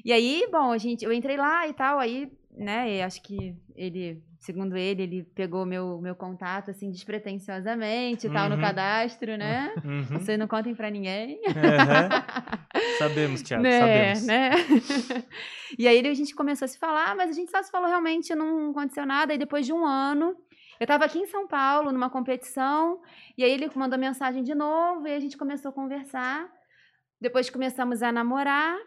[0.03, 3.55] E aí, bom, a gente, eu entrei lá e tal, aí, né, e acho que
[3.73, 8.61] ele, segundo ele, ele pegou meu, meu contato, assim, despretensiosamente e tal, no Uhum.
[8.61, 9.73] cadastro, né?
[9.85, 10.03] Uhum.
[10.19, 11.39] Vocês não contem pra ninguém.
[11.47, 12.09] Aham.
[12.97, 14.25] Sabemos, Thiago, né, sabemos.
[14.27, 14.51] né?
[15.79, 18.35] e aí a gente começou a se falar, mas a gente só se falou realmente,
[18.35, 19.33] não aconteceu nada.
[19.33, 20.35] E depois de um ano,
[20.83, 23.01] eu tava aqui em São Paulo, numa competição,
[23.37, 26.51] e aí ele mandou mensagem de novo, e a gente começou a conversar.
[27.21, 28.77] Depois começamos a namorar.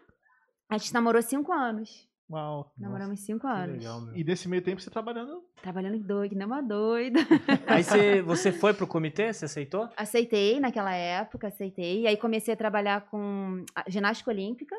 [0.69, 2.07] A gente namorou cinco anos.
[2.29, 2.71] Uau.
[2.77, 3.77] Namoramos cinco Que anos.
[3.79, 4.15] legal.
[4.15, 5.41] E nesse meio tempo você trabalhando.
[5.59, 7.19] Trabalhando doido, que nem uma doida.
[7.65, 9.33] Aí você, você foi pro comitê?
[9.33, 9.89] Você aceitou?
[9.97, 12.01] Aceitei naquela época, aceitei.
[12.01, 14.75] E aí comecei a trabalhar com a ginástica olímpica.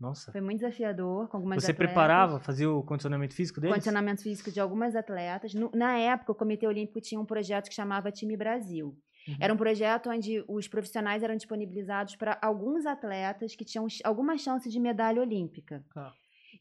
[0.00, 0.32] Nossa.
[0.32, 1.92] Foi muito desafiador, com algumas Você atletas.
[1.92, 3.74] preparava, fazia o condicionamento físico deles?
[3.74, 5.52] condicionamento físico de algumas atletas.
[5.52, 8.96] No- na época, o Comitê Olímpico tinha um projeto que chamava Time Brasil.
[9.28, 9.36] Uhum.
[9.38, 14.70] Era um projeto onde os profissionais eram disponibilizados para alguns atletas que tinham alguma chance
[14.70, 15.84] de medalha olímpica.
[15.92, 16.10] Tá.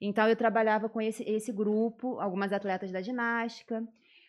[0.01, 3.81] Então, eu trabalhava com esse, esse grupo, algumas atletas da ginástica.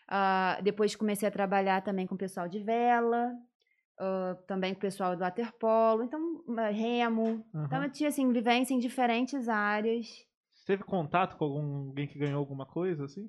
[0.08, 3.32] Ah, depois comecei a trabalhar também com o pessoal de vela,
[4.00, 7.44] ah, também com o pessoal do waterpolo, então, ah, remo.
[7.54, 7.64] Uhum.
[7.66, 10.06] Então, eu tinha, assim, vivência em diferentes áreas.
[10.54, 13.28] Você teve contato com algum- alguém que ganhou alguma coisa, assim?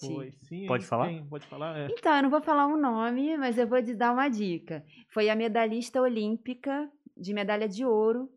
[0.00, 0.66] Foi, sim.
[0.66, 1.08] Pode falar?
[1.28, 1.78] Pode falar?
[1.78, 1.88] É.
[1.90, 4.84] Então, eu não vou falar um nome, mas eu vou te dar uma dica.
[5.12, 8.28] Foi a medalhista olímpica de medalha de ouro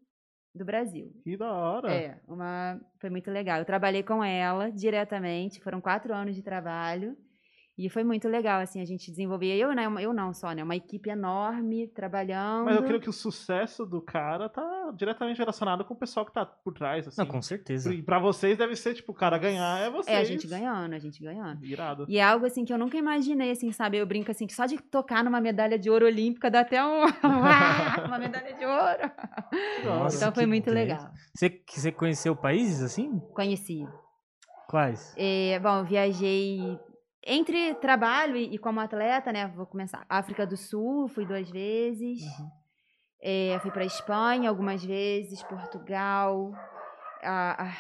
[0.56, 1.12] do Brasil.
[1.24, 1.92] Que da hora.
[1.94, 3.60] É, uma, foi muito legal.
[3.60, 7.18] Eu trabalhei com ela diretamente, foram quatro anos de trabalho.
[7.80, 9.56] E foi muito legal, assim, a gente desenvolver.
[9.56, 10.62] Eu, né, eu não só, né?
[10.62, 12.66] Uma equipe enorme trabalhando.
[12.66, 16.34] Mas eu creio que o sucesso do cara tá diretamente relacionado com o pessoal que
[16.34, 17.22] tá por trás, assim.
[17.22, 17.94] Não, com certeza.
[17.94, 20.14] E pra vocês deve ser, tipo, o cara ganhar é vocês.
[20.14, 21.64] É, a gente ganhando, a gente ganhando.
[21.64, 22.06] Irado.
[22.10, 23.96] E é algo assim que eu nunca imaginei, assim, sabe?
[23.96, 27.04] Eu brinco assim, que só de tocar numa medalha de ouro olímpica dá até um...
[28.06, 29.12] Uma medalha de ouro.
[29.86, 31.10] Nossa, então foi muito legal.
[31.34, 33.20] Você, você conheceu países assim?
[33.34, 33.88] Conheci.
[34.68, 35.16] Quais?
[35.18, 36.78] É, bom, viajei
[37.26, 39.48] entre trabalho e, e como atleta, né?
[39.48, 40.06] Vou começar.
[40.10, 42.22] África do Sul, fui duas vezes.
[43.22, 46.54] É, fui para Espanha algumas vezes, Portugal,
[47.22, 47.78] a- a-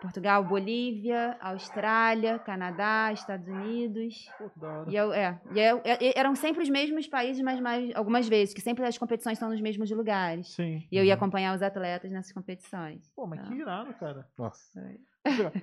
[0.00, 4.14] Portugal, Bolívia, Austrália, Canadá, Estados Unidos.
[4.38, 4.90] Pô, da hora.
[4.90, 8.54] E eu, é, e eu- é- eram sempre os mesmos países, mas mais algumas vezes,
[8.54, 10.54] que sempre as competições estão nos mesmos lugares.
[10.54, 10.86] Sim.
[10.90, 11.16] E eu ia Uhum.
[11.16, 13.10] acompanhar os atletas nessas competições.
[13.16, 14.26] Pô, mas que irado, cara.
[14.38, 14.70] Nossa.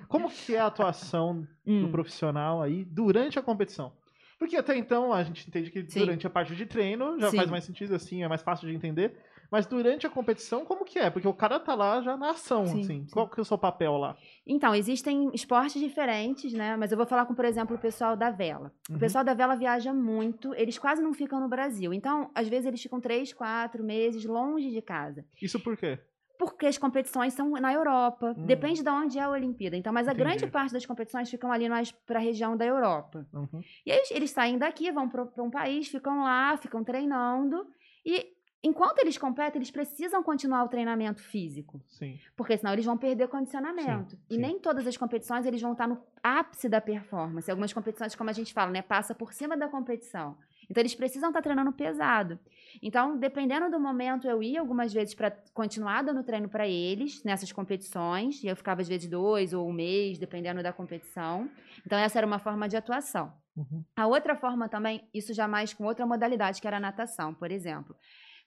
[0.08, 3.92] Como que é a atuação do Hum, profissional aí durante a competição?
[4.38, 6.00] Porque até então a gente entende que Sim.
[6.00, 7.36] durante a parte de treino já Sim.
[7.36, 9.16] faz mais sentido, assim, é mais fácil de entender.
[9.50, 11.08] Mas durante a competição, como que é?
[11.08, 12.82] Porque o cara tá lá já na ação, Sim, assim.
[12.82, 13.06] sim.
[13.12, 14.16] Qual que é o seu papel lá?
[14.46, 16.76] Então, existem esportes diferentes, né?
[16.76, 18.72] Mas eu vou falar com, por exemplo, o pessoal da vela.
[18.90, 18.96] Uhum.
[18.96, 21.94] O pessoal da vela viaja muito, eles quase não ficam no Brasil.
[21.94, 25.24] Então, às vezes, eles ficam três, quatro meses longe de casa.
[25.40, 25.98] Isso por quê?
[26.38, 28.34] Porque as competições são na Europa.
[28.36, 28.46] Hum.
[28.46, 29.76] Depende de onde é a Olimpíada.
[29.76, 30.28] Então, mas a Entendi.
[30.28, 33.26] grande parte das competições ficam ali mais para a região da Europa.
[33.32, 33.62] Uhum.
[33.84, 37.66] E aí, eles, saem daqui, vão para um país, ficam lá, ficam treinando.
[38.04, 41.80] E enquanto eles competem, eles precisam continuar o treinamento físico.
[41.88, 42.18] Sim.
[42.36, 44.12] Porque senão eles vão perder condicionamento.
[44.12, 44.40] Sim, e sim.
[44.40, 47.50] nem todas as competições eles vão estar no ápice da performance.
[47.50, 50.36] Algumas competições, como a gente fala, né, passa por cima da competição.
[50.68, 52.38] Então eles precisam estar treinando pesado.
[52.82, 57.50] Então, dependendo do momento, eu ia algumas vezes para continuar dando treino para eles nessas
[57.52, 58.42] competições.
[58.42, 61.48] E eu ficava às vezes dois ou um mês, dependendo da competição.
[61.86, 63.32] Então essa era uma forma de atuação.
[63.56, 63.82] Uhum.
[63.96, 67.50] A outra forma também, isso já mais com outra modalidade, que era a natação, por
[67.50, 67.96] exemplo.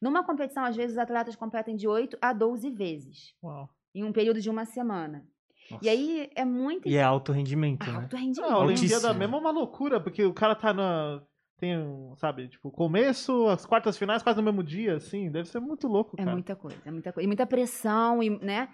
[0.02, 3.68] Numa competição, às vezes, os atletas competem de 8 a 12 vezes, Uau.
[3.94, 5.26] em um período de uma semana.
[5.70, 5.86] Nossa.
[5.86, 7.96] E aí é muito E é alto rendimento, né?
[7.98, 8.52] alto Não, rendimento.
[8.52, 8.90] a Altíssimo.
[8.92, 11.22] Olimpíada mesmo é uma loucura, porque o cara tá na.
[11.60, 15.30] Tem, um, sabe, tipo, começo, as quartas finais quase no mesmo dia, assim.
[15.30, 16.32] Deve ser muito louco, É cara.
[16.36, 17.26] muita coisa, é muita coisa.
[17.26, 18.70] E muita pressão, e, né?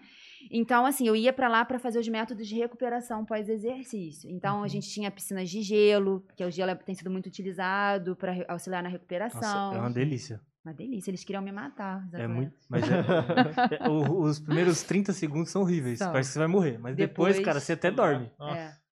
[0.52, 4.30] Então, assim, eu ia pra lá pra fazer os métodos de recuperação pós-exercício.
[4.30, 4.64] Então, Uhum.
[4.64, 8.34] a gente tinha piscinas de gelo, que o gelo é- tem sido muito utilizado para
[8.48, 9.42] auxiliar na recuperação.
[9.42, 10.40] Nossa, é uma delícia.
[10.64, 12.08] Uma delícia, eles queriam me matar.
[12.14, 12.54] É muito.
[12.70, 16.00] Mas é- é- os primeiros 30 segundos são horríveis.
[16.00, 16.12] São.
[16.12, 16.78] Parece que você vai morrer.
[16.80, 18.32] Mas depois, Depois- cara, você até dorme.
[18.40, 18.58] Nossa.
[18.60, 18.85] É.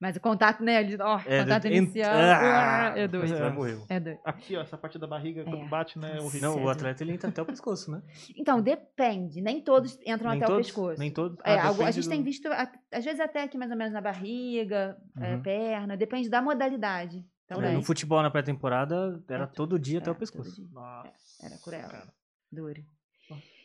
[0.00, 0.80] Mas o contato, né?
[0.80, 2.12] ele- Ó, É, contato inicial.
[2.14, 3.26] Ah, é doido.
[3.28, 3.78] Você vai morrer.
[3.88, 4.20] É doido.
[4.24, 5.68] Aqui, ó, essa parte da barriga, quando É.
[5.68, 6.54] bate, né, é horrível.
[6.54, 8.00] Não, o atleta ele entra até o pescoço, né?
[8.36, 9.40] Então, depende.
[9.40, 11.00] Nem todos entram Nem até todos, o pescoço.
[11.00, 11.36] Nem todos.
[11.44, 13.92] É, Ah, algu- a gente do- tem visto, às vezes até aqui mais ou menos
[13.92, 15.42] na barriga, é, Uhum.
[15.42, 17.74] perna, depende da modalidade É, também.
[17.74, 20.62] no futebol, na pré-temporada, era É, todo dia até o pescoço.
[20.72, 21.10] Nossa.
[21.44, 21.88] Era cruel.
[21.88, 22.06] cara.
[22.52, 22.82] Duro.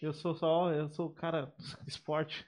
[0.02, 1.54] Eu sou só, eu sou o cara do
[1.88, 2.46] esporte.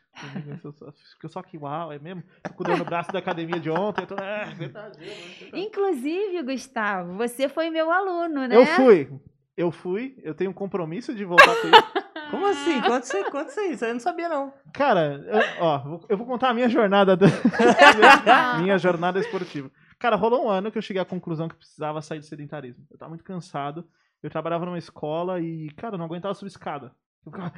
[0.48, 2.24] Eu sou só, fico só que uau, é mesmo?
[2.46, 4.02] Fico dando o braço da academia de ontem.
[4.02, 5.00] Eu tô, é, verdade.
[5.02, 5.06] é,
[5.40, 5.60] verdade.
[5.66, 8.56] Inclusive, Gustavo, você foi meu aluno, né?
[8.58, 9.10] Eu fui.
[9.56, 12.06] Eu fui, eu tenho um compromisso de voltar com isso.
[12.32, 12.82] Como assim?
[12.82, 13.72] Conta isso aí, conta isso aí.
[13.74, 14.52] Isso aí eu não sabia, não.
[14.74, 17.16] Cara, eu, ó, eu vou contar a minha jornada.
[17.16, 17.28] da-
[18.58, 19.72] minha, minha jornada esportiva.
[19.98, 22.86] Cara, rolou um ano que eu cheguei à conclusão que precisava sair do sedentarismo.
[22.92, 23.88] Eu tava muito cansado.
[24.22, 26.92] Eu trabalhava numa escola e, cara, eu não aguentava subir escada.
[27.26, 27.54] Eu ficava.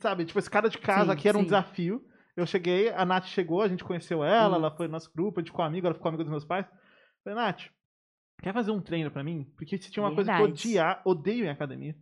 [0.00, 1.46] Sabe, tipo, escada de casa Sim, aqui era um sim.
[1.46, 2.04] desafio.
[2.36, 4.60] Eu cheguei, a Nath chegou, a gente conheceu ela, Hum.
[4.60, 6.64] ela foi no nosso grupo, a gente ficou amigo, ela ficou amiga dos meus pais.
[6.66, 6.72] Eu
[7.32, 7.64] falei, Nath,
[8.42, 9.44] quer fazer um treino pra mim?
[9.56, 10.68] Porque se tinha uma coisa que eu Verdade.
[10.68, 11.94] odiar, odeio em academia.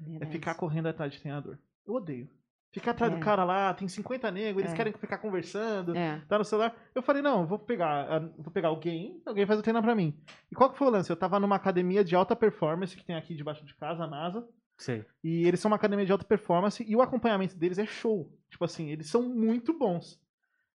[0.00, 0.32] É Verdade.
[0.32, 1.56] ficar correndo atrás de treinador.
[1.86, 2.28] Eu odeio.
[2.72, 3.16] Ficar atrás É.
[3.16, 4.76] do cara lá, tem 50 negros, eles É.
[4.76, 6.20] querem ficar conversando, É.
[6.28, 6.74] tá no celular.
[6.94, 10.20] Eu falei, não, vou pegar, ah, vou pegar alguém, alguém faz o treino pra mim.
[10.50, 11.08] E qual que foi o lance?
[11.08, 14.46] Eu tava numa academia de alta performance que tem aqui debaixo de casa, a NASA.
[14.78, 15.04] Sei.
[15.24, 18.30] E eles são uma academia de alta performance e o acompanhamento deles é show.
[18.50, 20.20] Tipo assim, eles são muito bons.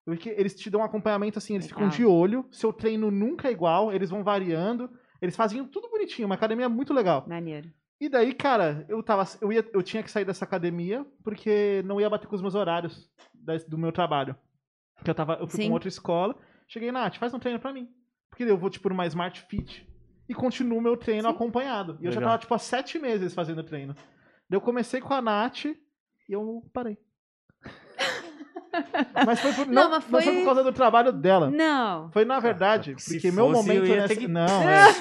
[0.04, 3.52] Porque eles te dão um acompanhamento assim, eles ficam de olho, seu treino nunca é
[3.52, 7.24] igual, eles vão variando, eles fazem tudo bonitinho, uma academia muito legal.
[7.28, 7.70] Maneiro.
[8.00, 9.22] E daí, cara, eu tava.
[9.40, 12.56] Eu, ia, eu tinha que sair dessa academia porque não ia bater com os meus
[12.56, 14.34] horários da- do meu trabalho.
[14.96, 15.34] Porque eu tava.
[15.34, 15.66] Eu fui pra Sim.
[15.68, 16.36] uma outra escola.
[16.66, 17.88] Cheguei, Nath, faz um treino pra mim.
[18.28, 19.86] Porque eu vou, tipo, numa Smart Fit
[20.28, 21.34] e continuo meu treino Sim.
[21.34, 21.98] acompanhado.
[22.00, 22.32] E eu já Legal.
[22.32, 23.94] tava, tipo, há sete meses fazendo treino.
[24.48, 25.76] Daí eu comecei com a Nath e
[26.28, 26.96] eu parei.
[29.26, 31.50] Mas foi por, Não, não, mas não foi foi- por causa do trabalho dela.
[31.50, 32.10] Não.
[32.10, 34.16] Foi na verdade, Se porque meu momento nessa...
[34.16, 34.92] que- Não, é.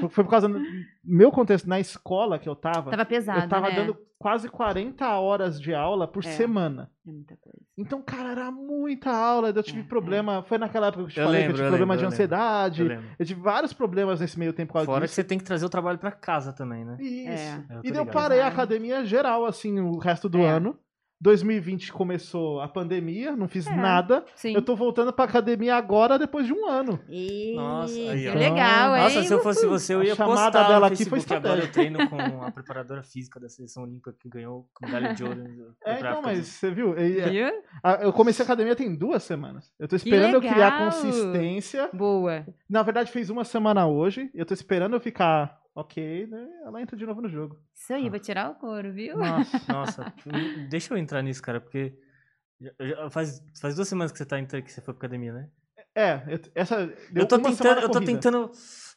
[0.00, 0.60] Foi- Foi por causa do
[1.02, 2.90] meu contexto na escola que eu tava.
[2.90, 3.76] Tava pesado, eu tava né?
[3.76, 6.28] dando quase 40 horas de aula por É.
[6.32, 6.90] semana.
[7.06, 7.58] É muita coisa.
[7.78, 9.50] Então, cara, era muita aula.
[9.54, 10.42] Eu tive É, problema.
[10.42, 11.98] Foi naquela época que eu te Eu falei lembro, que eu eu tive problema lembro,
[11.98, 12.82] de eu ansiedade.
[12.82, 15.68] Eu Eu, tive vários problemas nesse meio tempo Fora que você tem que trazer o
[15.70, 16.96] trabalho pra casa também, né?
[16.98, 17.60] Isso.
[17.70, 17.76] É.
[17.76, 20.50] Eu tô E daí eu parei a academia geral, assim, o resto do É.
[20.50, 20.76] ano.
[21.20, 23.74] 2020 começou a pandemia, não fiz É.
[23.74, 24.24] nada.
[24.34, 24.54] Sim.
[24.54, 27.00] Eu tô voltando pra academia agora, depois de um ano.
[27.08, 29.02] Ih, Nossa, aí, que legal, hein?
[29.02, 31.18] Nossa, se eu fosse você, eu A ia chamada postar dela aqui foi.
[31.36, 35.36] Agora eu treino com a preparadora física da seleção olímpica que ganhou medalha de ouro.
[35.36, 36.94] no- É, então, mas você viu?
[36.96, 37.62] É, Viu?
[37.82, 39.72] a- Eu comecei a academia tem duas semanas.
[39.78, 41.88] Eu tô esperando eu criar consistência.
[41.92, 42.46] Boa.
[42.68, 44.30] Na verdade, fez uma semana hoje.
[44.34, 46.48] Eu tô esperando eu ficar ok, né?
[46.64, 47.56] Ela entra de novo no jogo.
[47.74, 49.16] Isso aí, vou tirar o couro, viu?
[49.16, 49.62] Nossa.
[49.72, 51.96] Nossa, hum, deixa eu entrar nisso, cara, porque
[52.60, 55.48] já- já faz, faz duas semanas que você tá que você foi pra academia, né?
[55.94, 56.86] É, eu- essa.
[56.86, 58.50] Deu Eu tô tentando, eu tô tentando.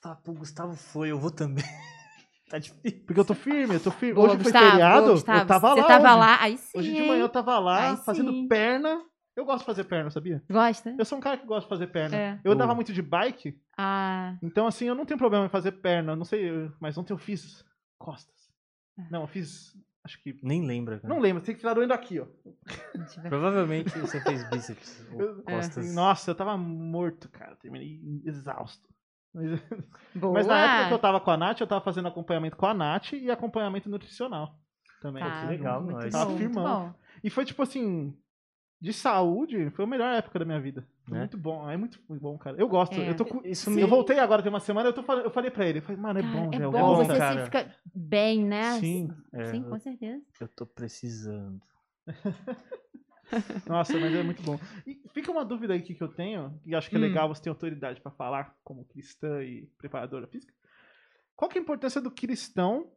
[0.04, 1.64] Ah, pô, o Gustavo foi, eu vou também.
[2.50, 3.04] tá difícil.
[3.06, 4.16] Porque eu tô firme, eu tô firme.
[4.16, 5.40] Boa, hoje foi Gustavo, feriado, boa, Gustavo.
[5.40, 5.88] eu tava Você lá.
[5.88, 6.20] tava hoje.
[6.20, 6.78] lá, aí sim.
[6.78, 8.48] Hoje de manhã eu tava lá Aí fazendo sim.
[8.48, 9.02] perna.
[9.42, 10.44] Eu gosto de fazer perna, sabia?
[10.50, 10.96] Gosta?
[10.98, 12.16] Eu sou um cara que gosta de fazer perna.
[12.16, 12.40] É.
[12.44, 16.16] Eu andava muito de bike, Ah, então assim, eu não tenho problema em fazer perna.
[16.16, 17.66] Não sei, mas ontem eu fiz
[17.98, 18.36] costas.
[19.00, 19.08] Ah.
[19.10, 19.76] Não, eu fiz.
[20.04, 20.40] Acho que.
[20.44, 21.12] Nem lembra, cara.
[21.14, 22.28] Não lembro, tem que tirar doendo aqui, ó.
[23.30, 25.86] Provavelmente você fez bíceps ou Eu- costas.
[25.86, 27.56] Assim, nossa, eu tava morto, cara.
[27.56, 28.88] Terminei exausto.
[29.34, 29.60] Mas,
[30.14, 30.34] Boa.
[30.34, 32.74] mas na época que eu tava com a Nath, eu tava fazendo acompanhamento com a
[32.74, 34.56] Nath e acompanhamento nutricional.
[35.02, 35.24] Também.
[35.24, 36.38] Tá, que legal, muito nós.
[36.38, 36.64] Firmão.
[36.90, 36.94] bom.
[37.24, 38.16] E foi tipo assim,
[38.82, 40.84] de saúde, foi a melhor época da minha vida.
[41.04, 41.20] Foi Né?
[41.20, 42.58] muito bom, é muito, muito bom, cara.
[42.60, 43.00] Eu gosto.
[43.00, 43.10] É.
[43.12, 43.82] Eu, tô Isso me.
[43.82, 46.20] eu voltei agora, tem uma semana, eu, tô, eu falei pra ele, eu falei, mano,
[46.20, 47.46] é Cara, bom, é bom, é bom, você cara.
[47.46, 48.80] fica bem, né?
[48.80, 49.10] Sim.
[49.32, 50.24] É, Sim, com certeza.
[50.40, 51.62] Eu tô precisando.
[53.68, 54.60] Nossa, mas é muito bom.
[54.86, 57.02] E fica uma dúvida aqui que eu tenho, e acho que é Hum.
[57.04, 60.54] legal você ter autoridade pra falar como cristã e preparadora física.
[61.36, 62.92] Qual que é a importância do cristão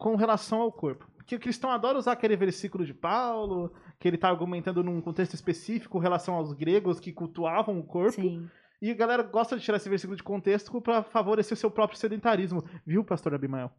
[0.00, 1.06] com relação ao corpo?
[1.16, 5.34] Porque o cristão adora usar aquele versículo de Paulo, que ele tá argumentando num contexto
[5.34, 8.20] específico em relação aos gregos que cultuavam o corpo.
[8.20, 8.48] Sim.
[8.82, 11.98] E a galera gosta de tirar esse versículo de contexto pra favorecer o seu próprio
[11.98, 12.64] sedentarismo.
[12.84, 13.70] Viu, pastor Abimael?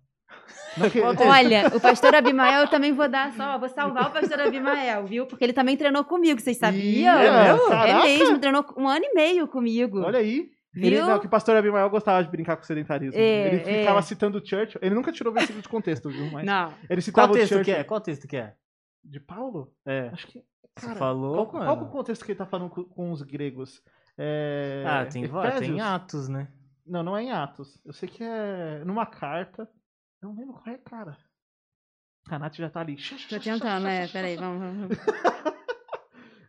[0.92, 5.04] Que- Olha, o pastor Abimael eu também vou dar só, vou salvar o pastor Abimael,
[5.06, 5.26] viu?
[5.26, 7.18] Porque ele também treinou comigo, vocês sabiam?
[7.18, 7.66] é mesmo?
[7.66, 8.04] É Caraca!
[8.04, 10.00] mesmo, treinou um ano e meio comigo.
[10.02, 10.50] Olha aí.
[10.74, 11.06] Ele, Viu?
[11.06, 13.18] não, que o pastor Abimael gostava de brincar com o sedentarismo.
[13.20, 14.02] É, ele ficava é.
[14.02, 14.80] citando o Churchill.
[14.82, 16.32] Ele nunca tirou o versículo de contexto, viu?
[16.32, 16.68] Mas Não.
[16.90, 17.74] ele Qual citava o texto Churchill.
[17.76, 17.84] que é?
[17.84, 18.56] Qual texto que é?
[19.04, 19.74] De Paulo?
[19.86, 20.10] É.
[20.14, 20.44] Acho que.
[20.78, 23.22] Você Cara, falou, qual, qual é o contexto que ele tá falando com, com os
[23.22, 23.84] gregos?
[24.18, 25.30] É, Ah, tem,
[25.60, 25.82] tem?
[25.82, 26.48] Atos, né?
[26.86, 27.78] Não, não é em Atos.
[27.86, 29.70] Eu sei que é numa carta.
[30.22, 31.18] Eu não lembro qual é, cara.
[32.30, 32.96] A Nath já tá ali.
[33.30, 34.98] Tô tentando, é, peraí, vamos, vamos.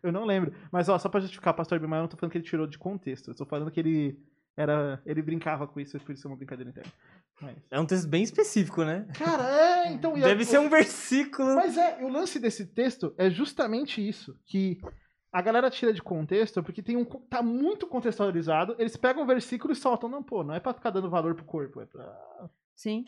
[0.03, 0.53] Eu não lembro.
[0.71, 2.77] Mas, ó, só pra justificar, pastor Abimael, eu não tô falando que ele tirou de
[2.77, 3.29] contexto.
[3.31, 4.19] Eu tô falando que ele
[4.55, 5.01] era.
[5.05, 6.91] Ele brincava com isso, por isso é uma brincadeira interna.
[7.41, 7.55] Mas...
[7.71, 9.07] É um texto bem específico, né?
[9.17, 10.13] Cara, é, então.
[10.15, 11.55] a- Deve ser um versículo.
[11.55, 14.37] Mas é, o lance desse texto é justamente isso.
[14.45, 14.77] Que
[15.31, 17.05] a galera tira de contexto porque tem um.
[17.05, 18.75] tá muito contextualizado.
[18.77, 20.09] Eles pegam o versículo e soltam.
[20.09, 21.81] Não, pô, não é pra ficar dando valor pro corpo.
[21.81, 22.49] É pra.
[22.75, 23.05] Sim.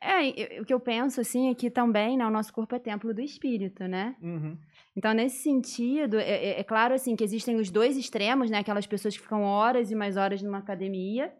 [0.00, 3.12] É, o que eu penso, assim, é que também, né, o nosso corpo é templo
[3.14, 4.14] do espírito, né?
[4.22, 4.56] Uhum.
[4.96, 8.58] Então, nesse sentido, é, é- é claro, assim, que existem os dois extremos, né?
[8.58, 11.32] Aquelas pessoas que ficam horas e mais horas numa academia.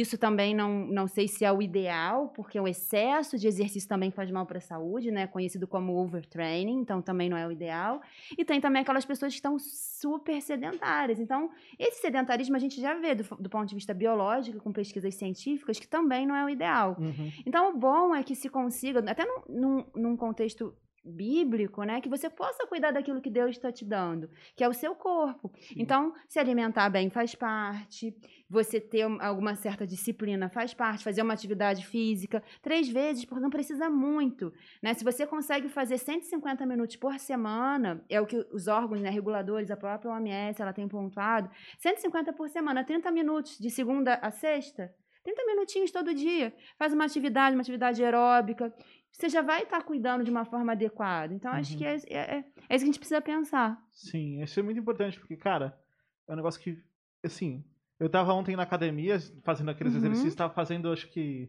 [0.00, 4.10] Isso também não, não sei se é o ideal, porque o excesso de exercício também
[4.10, 5.26] faz mal para a saúde, né?
[5.26, 8.00] Conhecido como overtraining, então também não é o ideal.
[8.36, 11.20] E tem também aquelas pessoas que estão super sedentárias.
[11.20, 15.14] Então, esse sedentarismo a gente já vê do, do ponto de vista biológico, com pesquisas
[15.14, 16.96] científicas, que também não é o ideal.
[16.98, 17.30] Uhum.
[17.44, 20.74] Então, o bom é que se consiga, até num, num, num contexto
[21.04, 24.72] bíblico, né, que você possa cuidar daquilo que Deus está te dando, que é o
[24.72, 25.52] seu corpo.
[25.76, 28.14] Então, se alimentar bem faz parte,
[28.48, 33.40] você ter um- alguma certa disciplina faz parte, fazer uma atividade física três vezes, por
[33.40, 34.94] não precisa muito, né?
[34.94, 39.70] Se você consegue fazer 150 minutos por semana, é o que os órgãos né, reguladores,
[39.70, 44.92] a própria OMS, ela tem pontuado, 150 por semana, 30 minutos de segunda a sexta,
[45.24, 46.52] 30 minutinhos todo dia.
[46.78, 48.74] Faz uma atividade, uma atividade aeróbica.
[49.12, 51.32] Você já vai estar cuidando de uma forma adequada.
[51.34, 51.78] Então, acho Uhum.
[51.78, 53.78] que é, é, é- é isso que a gente precisa pensar.
[53.92, 55.78] Sim, isso é muito importante, porque, cara,
[56.26, 56.82] é um negócio que,
[57.24, 57.62] assim,
[58.00, 59.98] eu tava ontem na academia fazendo aqueles Uhum.
[59.98, 61.48] exercícios, tava fazendo, acho que,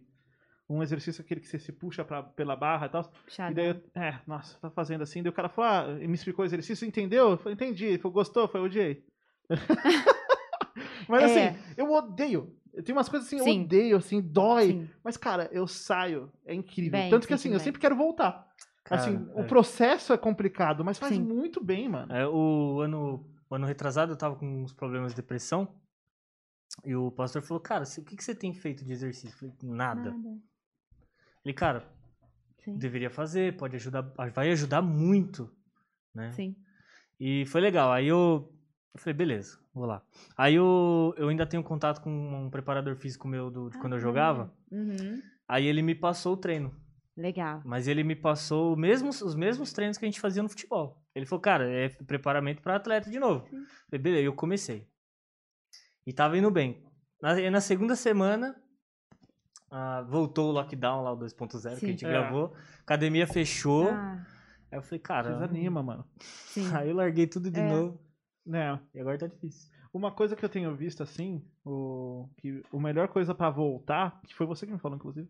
[0.70, 3.04] um exercício aquele que você se puxa pra, pela barra e tal.
[3.26, 3.52] Puxado.
[3.52, 5.22] E daí, eu, é, nossa, tá fazendo assim.
[5.24, 7.32] Daí o cara falou, ah, e me explicou o exercício, entendeu?
[7.32, 7.98] Eu falei, entendi.
[7.98, 8.48] Falou, gostou?
[8.48, 9.06] Foi, odiei.
[11.08, 11.50] Mas É.
[11.50, 12.56] assim, eu odeio.
[12.84, 13.64] Tem umas coisas assim, eu Sim.
[13.64, 14.68] odeio, assim, dói.
[14.72, 14.90] Sim.
[15.04, 16.92] Mas, cara, eu saio, é incrível.
[17.00, 17.66] Bem, Tanto que sim, assim, sim, eu bem.
[17.66, 18.52] sempre quero voltar.
[18.84, 19.44] Cara, assim, o é.
[19.44, 21.22] processo é complicado, mas faz Sim.
[21.22, 22.12] muito bem, mano.
[22.12, 25.76] É, o ano, o ano retrasado eu tava com uns problemas de depressão.
[26.84, 29.30] E o pastor falou, cara, o que, que você tem feito de exercício?
[29.30, 30.12] Eu falei, nada.
[30.12, 30.40] Nada.
[31.46, 31.88] Ele, cara,
[32.64, 32.78] Sim.
[32.78, 34.02] deveria fazer, pode ajudar,
[34.34, 35.50] vai ajudar muito,
[36.14, 36.32] né?
[36.34, 36.56] Sim.
[37.20, 37.92] E foi legal.
[37.92, 38.53] Aí eu,
[38.94, 40.02] eu falei, beleza, vou lá.
[40.38, 42.10] Aí eu, eu ainda tenho contato com
[42.46, 44.54] um preparador físico meu do, de quando eu Ah, jogava.
[44.72, 45.22] Uhum.
[45.48, 46.74] Aí ele me passou o treino.
[47.16, 47.62] Legal.
[47.66, 51.02] Mas ele me passou mesmos, os mesmos treinos que a gente fazia no futebol.
[51.14, 53.48] Ele falou, cara, é preparamento para atleta de novo.
[53.50, 53.64] Sim.
[53.90, 54.88] Falei, beleza, eu comecei.
[56.06, 56.84] E tava indo bem.
[57.22, 58.56] Na, e na segunda semana,
[59.72, 62.10] ah, voltou o lockdown lá, o 2.0 que a gente É.
[62.10, 62.56] gravou.
[62.82, 63.90] Academia fechou.
[63.90, 64.26] Ah,
[64.72, 65.34] Aí eu falei, cara.
[65.34, 66.06] Desanima, mano.
[66.20, 66.68] sim.
[66.76, 67.70] Aí eu larguei tudo de É.
[67.70, 68.00] novo.
[68.46, 68.80] Né?
[68.94, 69.72] E agora tá difícil.
[69.94, 74.34] Uma coisa que eu tenho visto assim, o que a melhor coisa pra voltar, que
[74.36, 75.30] foi você que me falou inclusive,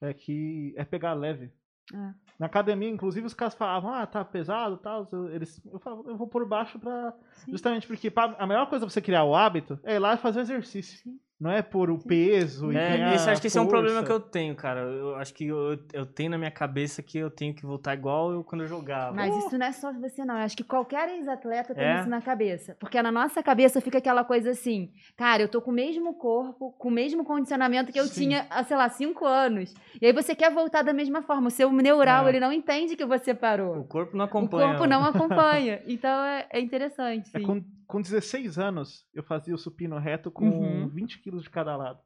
[0.00, 1.52] é que é pegar leve.
[1.92, 2.14] É.
[2.38, 5.06] Na academia, inclusive, os caras falavam, ah, tá pesado, tal.
[5.30, 7.12] Eles, eu falava, eu vou por baixo pra.
[7.32, 7.52] Sim.
[7.52, 10.18] Justamente porque pra- a melhor coisa pra você criar o hábito é ir lá e
[10.18, 10.98] fazer o exercício.
[10.98, 11.20] Sim.
[11.40, 14.12] Não é por o peso e É, esse, acho que esse é um problema que
[14.12, 14.80] eu tenho, cara.
[14.80, 18.30] Eu acho que eu, eu tenho na minha cabeça que eu tenho que voltar igual
[18.30, 19.14] eu quando eu jogava.
[19.14, 20.36] Mas isso não é só você, não.
[20.36, 22.00] Eu acho que qualquer ex-atleta tem É?
[22.00, 22.76] isso na cabeça.
[22.78, 26.72] Porque na nossa cabeça fica aquela coisa assim, cara, eu tô com o mesmo corpo,
[26.72, 28.24] com o mesmo condicionamento que eu Sim.
[28.28, 29.74] tinha há, sei lá, cinco anos.
[29.98, 31.48] E aí você quer voltar da mesma forma.
[31.48, 32.28] O seu neural, É.
[32.28, 33.82] ele não entende que você O parou.
[33.84, 34.68] corpo não O acompanha.
[34.76, 35.80] corpo não acompanha.
[35.86, 37.46] Então é, é interessante, É, sim.
[37.46, 40.88] com, com 16 anos, eu fazia o supino reto com Uhum.
[40.88, 41.98] 20 quilos de cada lado.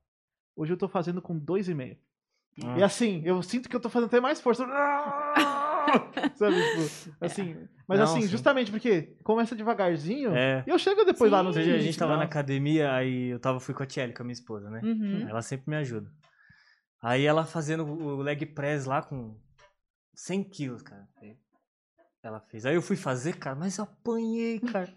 [0.56, 1.98] Hoje eu tô fazendo com 2,5.
[2.64, 2.78] Ah.
[2.78, 4.64] E assim, eu sinto que eu tô fazendo até mais força.
[6.36, 7.56] Sabe, tipo, assim.
[7.86, 8.28] Mas Não, assim, sim.
[8.28, 10.64] justamente porque começa devagarzinho É.
[10.66, 11.62] e eu chego depois lá no Sim.
[11.62, 14.24] Dia a gente tava na academia, aí eu tava, fui com a Tchelle, com a
[14.24, 14.80] minha esposa, né?
[14.82, 15.28] Uhum.
[15.28, 16.10] Ela sempre me ajuda.
[17.02, 19.38] Aí ela fazendo o leg press lá com
[20.14, 21.06] 100 quilos, cara.
[22.22, 22.64] Ela fez.
[22.64, 24.90] Aí eu fui fazer, cara, mas apanhei, cara.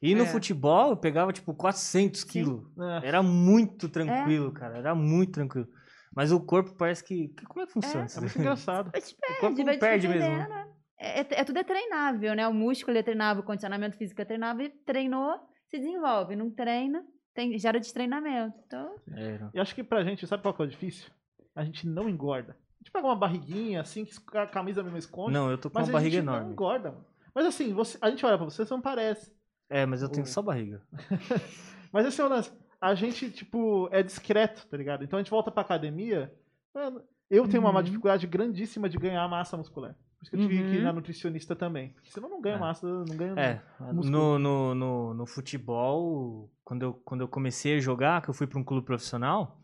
[0.00, 0.26] E no É.
[0.26, 2.62] futebol eu pegava tipo 400 quilos.
[3.02, 3.08] É.
[3.08, 4.78] Era muito tranquilo, cara.
[4.78, 5.66] Era muito tranquilo.
[6.14, 7.28] Mas o corpo parece que.
[7.48, 8.16] Como é que funciona É.
[8.16, 8.90] É muito engraçado.
[9.00, 10.20] Te O corpo perde, perde mesmo.
[10.28, 10.68] perdendo, né?
[11.00, 12.46] É, é, é tudo é treinável, né?
[12.48, 14.70] O músculo é treinável, o condicionamento físico é treinável.
[14.86, 15.34] Treinou,
[15.68, 16.34] se desenvolve.
[16.36, 18.56] Não treina, tem, gera destreinamento.
[18.66, 19.38] Então, É.
[19.54, 21.10] E acho que pra gente, sabe qual que é o difícil?
[21.54, 22.52] A gente não engorda.
[22.52, 25.32] A gente pega uma barriguinha assim, que a camisa mesmo esconde.
[25.32, 26.52] Não, eu tô com mas uma a barriga gente não enorme.
[26.52, 27.04] engorda, mano.
[27.34, 29.32] Mas assim, você, a gente olha pra você, você não parece.
[29.70, 30.82] É, mas eu tenho só barriga.
[31.92, 32.52] Mas esse é o lance.
[32.80, 35.02] A gente, tipo, é discreto, tá ligado?
[35.04, 36.32] Então a gente volta pra academia.
[36.74, 37.82] mano, Eu tenho uma Uhum.
[37.82, 39.94] dificuldade grandíssima de ganhar massa muscular.
[39.94, 40.84] Por isso que eu tive que ir Uhum.
[40.84, 41.90] na nutricionista também.
[41.90, 42.58] Porque senão eu não ganho É.
[42.58, 43.38] massa, não ganho.
[43.38, 48.34] É, no, no, no, no futebol, quando eu, quando eu comecei a jogar, que eu
[48.34, 49.58] fui para um clube profissional,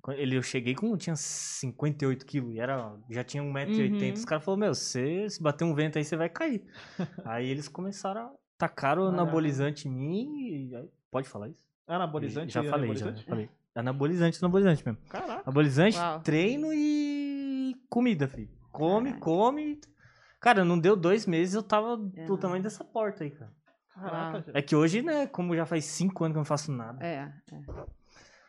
[0.00, 4.08] quando ele, eu cheguei com, tinha 58 quilos, e era, já tinha 1,80m.
[4.08, 4.12] Uhum.
[4.14, 6.64] Os caras falaram, meu, você, se bater um vento aí, você vai cair.
[7.24, 8.32] aí eles começaram a
[8.66, 9.22] tacar o Caraca.
[9.22, 11.60] anabolizante em mim, e pode falar isso?
[11.86, 12.52] Anabolizante?
[12.52, 13.20] Já falei, já, anabolizante?
[13.20, 13.50] já falei.
[13.74, 15.00] Anabolizante, anabolizante mesmo.
[15.08, 15.42] Caraca.
[15.44, 16.20] Anabolizante, Uau.
[16.20, 18.50] treino e comida, filho.
[18.70, 19.24] Come, Caraca.
[19.24, 19.80] come.
[20.38, 22.24] Cara, não deu dois meses, eu tava É.
[22.26, 23.52] do tamanho dessa porta aí, cara.
[23.94, 24.50] Caraca.
[24.54, 27.04] É que hoje, né, como já faz cinco anos que eu não faço nada.
[27.04, 27.32] é.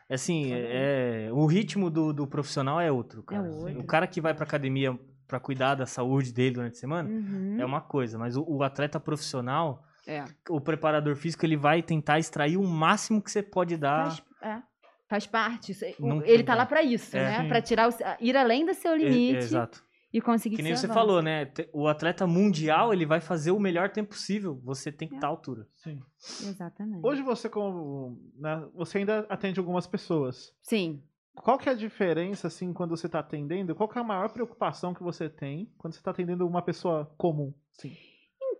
[0.09, 3.49] É assim, é, é- o ritmo do, do profissional é outro, cara.
[3.49, 3.79] outro.
[3.79, 4.97] O cara que vai pra academia
[5.27, 7.57] pra cuidar da saúde dele durante a semana Uhum.
[7.59, 10.25] é uma coisa, mas o, o atleta profissional, É.
[10.49, 14.09] o preparador físico, ele vai tentar extrair o máximo que você pode dar.
[14.11, 14.61] Faz, é.
[15.07, 15.73] Faz parte.
[15.99, 17.43] Não ele tem tá lá pra isso, É.
[17.43, 17.47] né?
[17.47, 19.83] Pra tirar o, ir além do seu limite exato.
[20.11, 20.99] e conseguir Que nem você avança.
[20.99, 21.51] falou, né?
[21.71, 24.59] O atleta mundial, ele vai fazer o melhor tempo possível.
[24.63, 25.17] Você tem que É.
[25.17, 25.67] estar à altura.
[25.75, 25.99] Sim.
[26.41, 27.05] Exatamente.
[27.05, 28.17] Hoje você, como.
[28.35, 30.53] né, você ainda atende algumas pessoas.
[30.61, 31.03] Sim.
[31.35, 33.73] Qual que é a diferença, assim, quando você tá atendendo?
[33.75, 37.11] Qual que é a maior preocupação que você tem quando você tá atendendo uma pessoa
[37.17, 37.53] comum?
[37.71, 37.95] Sim.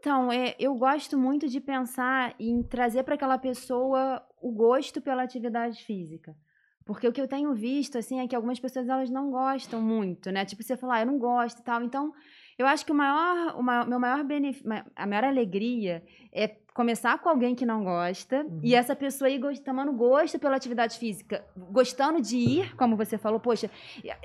[0.03, 5.23] Então, é, eu gosto muito de pensar em trazer para aquela pessoa o gosto pela
[5.23, 6.35] atividade física.
[6.83, 10.29] Porque o que eu tenho visto, assim, é que algumas pessoas, elas não gostam muito,
[10.29, 10.43] né?
[10.43, 11.81] Tipo, você falar, ah, eu não gosto e tal.
[11.81, 12.11] Então,
[12.57, 17.19] eu acho que o maior, o maior, meu maior benefício, a maior alegria é começar
[17.19, 18.59] com alguém que não gosta Uhum.
[18.63, 23.39] e essa pessoa gost- tomando gosto pela atividade física, gostando de ir, como você falou,
[23.39, 23.69] poxa,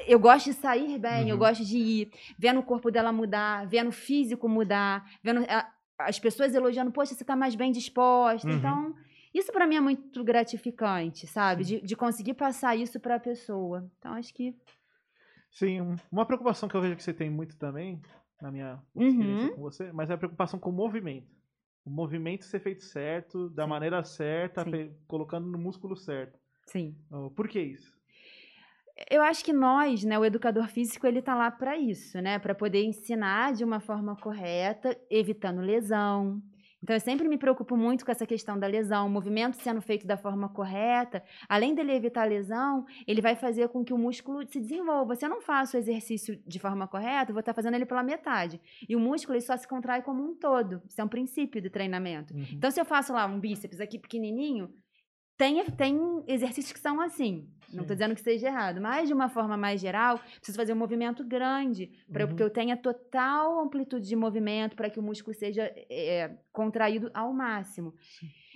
[0.06, 1.38] eu gosto de sair bem, eu Uhum.
[1.40, 6.18] gosto de ir, vendo o corpo dela mudar, vendo o físico mudar, vendo a- as
[6.18, 8.48] pessoas elogiando, poxa, você tá mais bem disposta.
[8.48, 8.56] Uhum.
[8.56, 8.94] Então,
[9.34, 11.64] isso para mim é muito gratificante, sabe?
[11.64, 13.90] De, de conseguir passar isso para a pessoa.
[13.98, 14.54] Então, acho que
[15.50, 18.00] Sim, um- uma preocupação que eu vejo que você tem muito também,
[18.40, 19.06] na minha Uhum.
[19.08, 21.26] experiência com você, mas é a preocupação com o movimento.
[21.88, 23.70] O movimento ser feito certo, da Sim.
[23.70, 24.94] maneira certa, Sim.
[25.06, 26.38] colocando no músculo certo.
[26.66, 26.94] sim.
[27.10, 27.96] Oh, Por que isso?
[29.10, 32.54] Eu acho que nós, né, o educador físico, ele tá lá para isso, né, para
[32.54, 36.42] poder ensinar de uma forma correta, evitando lesão.
[36.82, 40.06] Então eu sempre me preocupo muito com essa questão da lesão, o movimento sendo feito
[40.06, 44.46] da forma correta, além dele evitar a lesão, ele vai fazer com que o músculo
[44.46, 45.14] se desenvolva.
[45.14, 48.02] Se eu não faço o exercício de forma correta, eu vou estar fazendo ele pela
[48.02, 48.60] metade.
[48.88, 50.82] E o músculo ele só se contrai como um todo.
[50.88, 52.34] Isso é um princípio do treinamento.
[52.34, 52.46] Uhum.
[52.52, 54.72] Então, se eu faço lá um bíceps aqui pequenininho,
[55.38, 57.48] tem, tem exercícios que são assim.
[57.68, 57.80] Não Sim.
[57.82, 61.22] estou dizendo que seja errado, mas de uma forma mais geral, preciso fazer um movimento
[61.22, 62.34] grande para Uhum.
[62.34, 67.32] que eu tenha total amplitude de movimento para que o músculo seja é, contraído ao
[67.32, 67.94] máximo.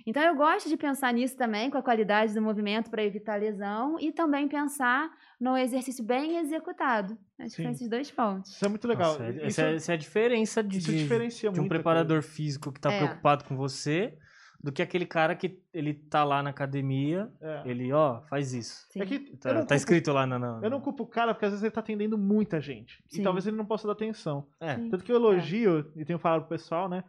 [0.05, 3.97] Então eu gosto de pensar nisso também, com a qualidade do movimento para evitar lesão
[3.99, 5.09] e também pensar
[5.39, 7.15] no exercício bem executado.
[7.39, 7.63] Acho que Sim.
[7.63, 8.51] são esses dois pontos.
[8.51, 9.11] Isso é muito legal.
[9.11, 12.71] Nossa, Isso, essa, é, essa é a diferença de, isso de- de um preparador físico
[12.73, 12.97] que tá É.
[12.97, 14.17] preocupado com você
[14.63, 17.63] do que aquele cara que ele tá lá na academia, É.
[17.65, 18.87] ele, ó, faz isso.
[18.95, 20.39] É que Tá, tá culpo, escrito lá na.
[20.39, 23.03] na- eu não culpo o cara porque às vezes ele tá atendendo muita gente.
[23.11, 23.23] E Sim.
[23.23, 24.47] talvez ele não possa dar atenção.
[24.61, 24.75] É.
[24.75, 24.89] Sim.
[24.89, 27.03] Tanto que eu elogio, e tenho falado pro pessoal, né?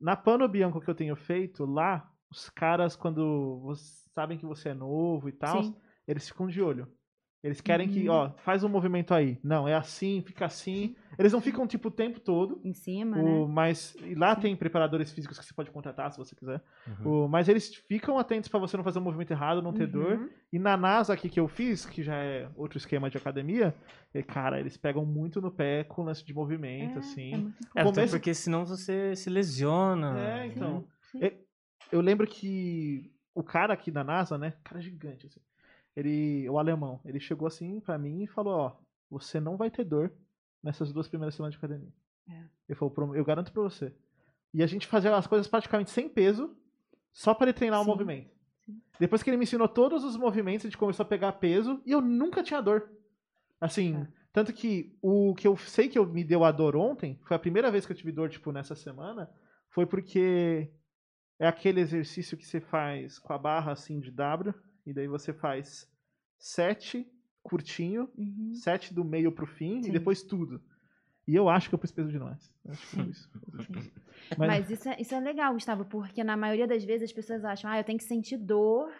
[0.00, 4.70] Na Pano Bianco que eu tenho feito, lá, os caras, quando você- sabem que você
[4.70, 5.76] é novo e tal, Sim.
[6.08, 6.88] eles ficam de olho.
[7.42, 8.14] Eles querem que, Uhum.
[8.14, 9.38] ó, faz um movimento aí.
[9.42, 10.94] Não, é assim, fica assim.
[11.18, 12.60] Eles não ficam, tipo, o tempo todo.
[12.62, 13.52] Em cima, O, né?
[13.54, 16.62] mas e lá tem preparadores físicos que você pode contratar se você quiser.
[16.86, 17.24] Uhum.
[17.24, 20.18] O- mas eles ficam atentos pra você não fazer um movimento errado, não ter dor.
[20.18, 20.28] Uhum.
[20.52, 23.74] E na NASA aqui que eu fiz, que já é outro esquema de academia,
[24.12, 27.32] é, cara, eles pegam muito no pé com lance de movimento, É, assim.
[27.32, 30.18] é muito É, começo- porque senão você se lesiona.
[30.20, 30.84] É, então.
[31.10, 31.24] Sim.
[31.24, 31.34] É,
[31.90, 34.52] Eu lembro que o cara aqui da NASA, né?
[34.62, 35.40] Cara gigante, assim.
[35.96, 38.76] Ele, o alemão, ele chegou assim pra mim e falou, ó,
[39.10, 40.12] você não vai ter dor
[40.62, 41.92] nessas duas primeiras semanas de academia.
[42.28, 42.44] É.
[42.68, 43.92] Ele falou, "Prom- eu garanto pra você.
[44.54, 46.56] E a gente fazia as coisas praticamente sem peso,
[47.12, 47.90] só pra ele treinar o Sim.
[47.90, 48.30] movimento.
[48.64, 48.80] Sim.
[49.00, 51.90] Depois que ele me ensinou todos os movimentos, a gente começou a pegar peso e
[51.90, 52.88] eu nunca tinha dor.
[53.60, 54.06] Assim, É.
[54.32, 57.40] tanto que o que eu sei que eu me deu a dor ontem, foi a
[57.40, 59.28] primeira vez que eu tive dor, tipo, nessa semana,
[59.70, 60.70] foi porque
[61.38, 64.54] é aquele exercício que você faz com a barra assim de W,
[64.90, 65.88] e daí você faz
[66.38, 67.06] sete
[67.42, 68.52] curtinho, Uhum.
[68.54, 69.88] sete do meio pro fim, Sim.
[69.88, 70.60] e depois tudo.
[71.26, 71.78] E eu acho que eu
[72.76, 73.30] foi isso.
[73.66, 73.90] Sim.
[74.36, 74.38] Mas,
[74.68, 77.70] Mas isso é, isso é legal, Gustavo, porque na maioria das vezes as pessoas acham,
[77.70, 78.92] ah, eu tenho que sentir dor,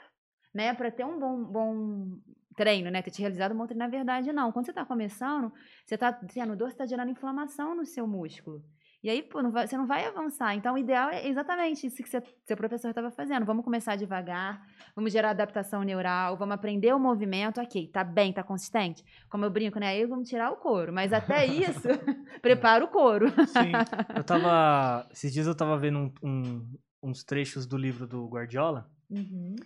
[0.55, 2.19] né, para ter um bom, bom
[2.57, 3.85] treino, né, ter te realizado um bom treino.
[3.85, 4.53] Na verdade, não.
[4.53, 5.53] Quando você tá começando,
[5.85, 8.65] você tá tendo dor, você tá gerando inflamação no seu músculo.
[9.03, 10.55] E aí, pô, não vai- você não vai avançar.
[10.55, 13.47] Então, o ideal é exatamente isso que você, seu professor estava fazendo.
[13.47, 14.61] Vamos começar devagar,
[14.95, 17.61] vamos gerar adaptação neural, vamos aprender o movimento.
[17.63, 19.03] Ok, tá bem, tá consistente?
[19.31, 19.89] Como eu brinco, né?
[19.89, 20.93] Aí vamos tirar o couro.
[20.93, 21.89] Mas até isso,
[22.43, 23.31] prepara o couro.
[23.47, 23.73] sim,
[24.15, 25.09] Eu tava.
[25.11, 28.91] Esses dias eu tava vendo um- um- uns trechos do livro do Guardiola.
[29.09, 29.57] Uhum,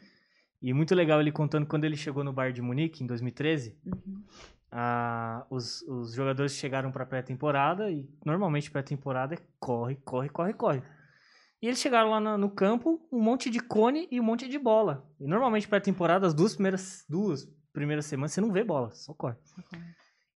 [0.62, 3.76] E muito legal ele contando quando ele chegou no bar de Munique, em 2013.
[3.85, 4.22] uhum.
[4.77, 10.83] Ah, os, os jogadores chegaram pra pré-temporada e normalmente pré-temporada é corre, corre, corre, corre.
[11.62, 14.59] E eles chegaram lá no, no campo, um monte de cone e um monte de
[14.59, 15.09] bola.
[15.20, 19.37] E normalmente pré-temporada, as duas primeiras, duas primeiras semanas, você não vê bola, só corre.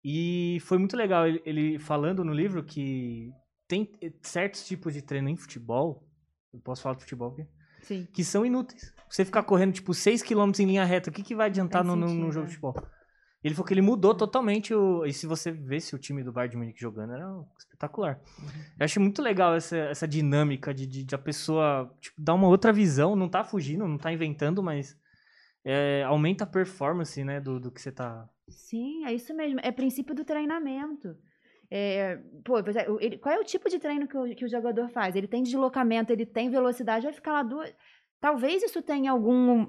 [0.06, 3.32] E foi muito legal ele, ele falando no livro que
[3.68, 6.08] tem certos tipos de treino em futebol,
[6.54, 7.48] eu posso falar de futebol aqui,
[7.82, 8.08] Sim.
[8.14, 8.94] que são inúteis.
[9.10, 12.14] Você ficar correndo, tipo, 6km em linha reta, o que, que vai adiantar no, no-
[12.14, 12.50] no jogo é.
[12.50, 12.76] de futebol?
[13.48, 15.06] Ele falou que ele mudou totalmente o...
[15.06, 17.26] E se você visse o time do Bayern de Munique jogando, era
[17.58, 18.20] espetacular.
[18.80, 22.48] Eu acho muito legal essa, essa dinâmica de, de, de a pessoa tipo, dar uma
[22.48, 24.98] outra visão, não tá fugindo, não tá inventando, mas
[25.64, 28.28] é, aumenta a performance, né, do, do que você tá...
[28.50, 29.60] Sim, é isso mesmo.
[29.64, 31.16] É princípio do treinamento.
[31.70, 32.64] É, pô, é,
[33.00, 35.16] ele- qual é o tipo de treino que o, que o jogador faz?
[35.16, 37.74] Ele tem deslocamento, ele tem velocidade, vai ficar lá duas.
[38.20, 39.68] Talvez isso tenha algum,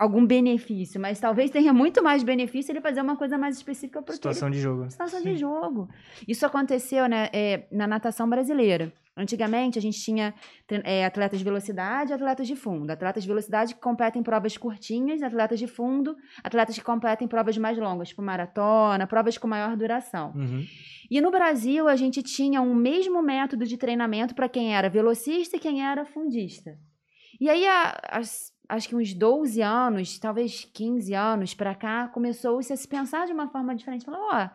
[0.00, 4.14] algum benefício, mas talvez tenha muito mais benefício ele fazer uma coisa mais específica para
[4.14, 4.90] Situação de jogo.
[4.90, 5.32] situação Sim.
[5.32, 5.88] de jogo.
[6.26, 8.92] Isso aconteceu né, é, na natação brasileira.
[9.16, 10.32] Antigamente, a gente tinha
[10.84, 12.90] é, atletas de velocidade e atletas de fundo.
[12.90, 17.28] Atletas de velocidade que competem em provas curtinhas, atletas de fundo, atletas que competem em
[17.28, 20.32] provas mais longas, tipo maratona, provas com maior duração.
[20.34, 20.64] Uhum.
[21.10, 25.56] E no Brasil, a gente tinha um mesmo método de treinamento para quem era velocista
[25.56, 26.78] e quem era fundista.
[27.38, 32.72] E aí, a- as- acho que uns 12 anos, talvez 15 anos para cá, começou-se
[32.72, 34.04] a se pensar de uma forma diferente.
[34.04, 34.48] Falou, ó,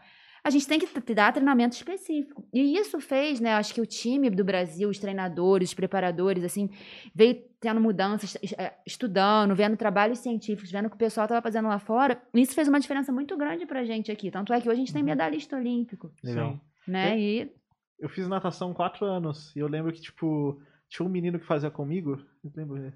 [0.43, 2.47] a gente tem que dar treinamento específico.
[2.53, 6.69] E isso fez, né, acho que o time do Brasil, os treinadores, os preparadores, assim,
[7.15, 11.67] veio tendo mudanças, eh, estudando, vendo trabalhos científicos, vendo o que o pessoal estava fazendo
[11.67, 12.21] lá fora.
[12.33, 14.29] Isso fez uma diferença muito grande pra gente aqui.
[14.29, 15.07] Tanto é que hoje a gente tem Uhum.
[15.09, 16.51] medalhista olímpico, Legal.
[16.53, 16.91] sim.
[16.91, 17.13] né?
[17.13, 17.19] É.
[17.19, 17.51] E
[17.97, 19.55] Eu fiz natação quatro anos.
[19.55, 22.19] E eu lembro que, tipo, tinha um menino que fazia comigo.
[22.43, 22.93] Eu lembro, né?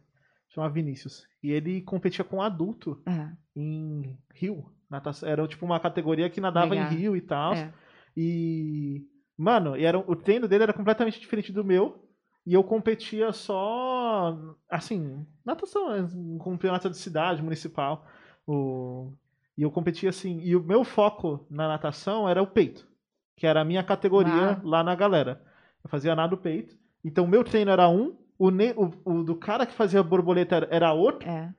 [0.59, 1.25] Chamava Vinícius.
[1.41, 3.29] E ele competia com um adulto É.
[3.55, 4.65] em Rio.
[4.89, 6.91] Natação, era tipo uma categoria que nadava Legal.
[6.91, 7.53] em rio e tal.
[7.53, 7.71] É.
[8.17, 9.05] E.
[9.37, 12.03] Mano, e era, o treino dele era completamente diferente do meu.
[12.45, 14.35] E eu competia só.
[14.69, 18.05] Assim, natação, um campeonato de cidade, municipal.
[18.47, 19.13] O,
[19.57, 20.39] e eu competia assim.
[20.41, 22.87] E o meu foco na natação era o peito.
[23.37, 24.61] Que era a minha categoria Uau.
[24.63, 25.41] lá na galera.
[25.83, 26.75] Eu fazia nado peito.
[27.05, 28.17] Então o meu treino era um.
[28.39, 31.29] O, ne- o, o do cara que fazia borboleta era- outro.
[31.29, 31.49] É.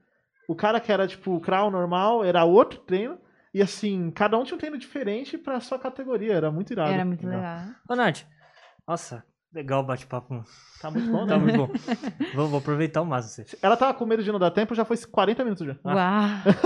[0.48, 3.18] O cara que era, tipo, crawl normal era outro treino.
[3.54, 6.32] E assim, cada um tinha um treino diferente pra sua categoria.
[6.32, 6.90] Era muito irado.
[6.92, 7.60] Era muito legal.
[7.88, 8.22] Ô, Nath,
[8.88, 10.42] nossa, legal o bate-papo.
[10.80, 11.34] Tá muito bom, né?
[11.34, 11.68] Tá muito bom.
[12.34, 13.46] vou, vou aproveitar o máximo.
[13.46, 13.58] você.
[13.60, 15.76] Ela tava com medo de não dar tempo, já foi 40 minutos já.
[15.84, 16.42] Ah.
[16.46, 16.64] Uau!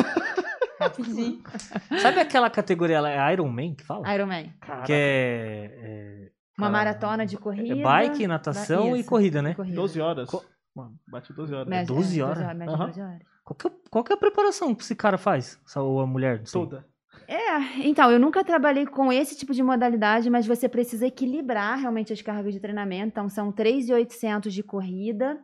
[1.98, 4.12] Sabe aquela categoria lá, é Iron Man que fala?
[4.14, 4.50] Iron Man.
[4.60, 4.86] Caraca.
[4.86, 7.72] Que é, é, Uma Cara, maratona de corrida.
[7.74, 9.54] é bike, natação e Isso, corrida, né?
[9.54, 9.74] corrida.
[9.76, 10.30] 12 horas.
[10.30, 10.44] Co-
[10.74, 11.68] Mano, bate 12 horas.
[11.68, 12.56] Mede- 12 é, horas?
[12.56, 12.86] mede Aham.
[12.86, 13.18] 12 horas.
[13.44, 15.60] Qual que, é, qual que é a preparação que esse cara faz?
[15.76, 16.42] Ou a mulher?
[16.50, 16.84] Toda.
[17.28, 22.12] É, então, eu nunca trabalhei com esse tipo de modalidade, mas você precisa equilibrar realmente
[22.12, 23.08] as cargas de treinamento.
[23.08, 25.38] Então, são 3.800 de corrida,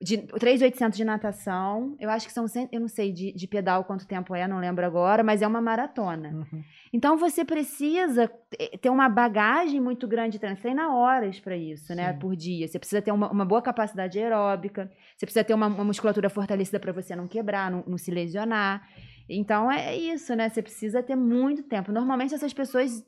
[0.00, 1.96] de 3.800 de natação.
[1.98, 4.60] Eu acho que são, cem- eu não sei de, de pedal quanto tempo é, não
[4.60, 6.28] lembro agora, mas é uma maratona.
[6.28, 6.62] Uhum.
[6.92, 10.56] Então, você precisa te- ter uma bagagem muito grande de treino.
[10.56, 12.18] Treina horas para isso, né, Sim.
[12.20, 12.68] por dia.
[12.68, 16.78] Você precisa ter uma, uma boa capacidade aeróbica, você precisa ter uma, uma musculatura fortalecida
[16.78, 18.88] para você não quebrar, não, não se lesionar.
[19.28, 20.48] Então, é isso, né?
[20.48, 21.90] Você precisa ter muito tempo.
[21.90, 23.04] Normalmente, essas pessoas,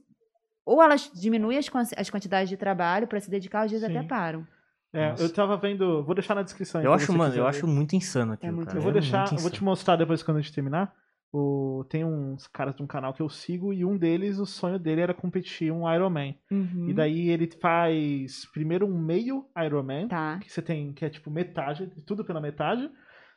[0.67, 3.97] ou elas diminuem as, as quantidades de trabalho para se dedicar, às vezes Sim.
[3.97, 4.45] até param.
[4.93, 5.23] É, Nossa.
[5.23, 6.03] eu tava vendo.
[6.05, 6.83] Vou deixar na descrição.
[6.83, 7.49] Eu acho, mano, eu ver.
[7.49, 8.79] acho muito insano aquilo, É muito cara.
[8.79, 10.93] Eu vou É deixar, eu vou te mostrar depois quando a gente terminar.
[11.33, 14.81] O, tem uns caras de um canal que eu sigo e um deles, o sonho
[14.81, 16.37] dele era competir um Ironman.
[16.51, 16.89] Uhum.
[16.89, 20.39] E daí ele faz primeiro um meio Ironman, Tá.
[20.43, 22.91] que você tem, que é tipo metade, tudo pela metade.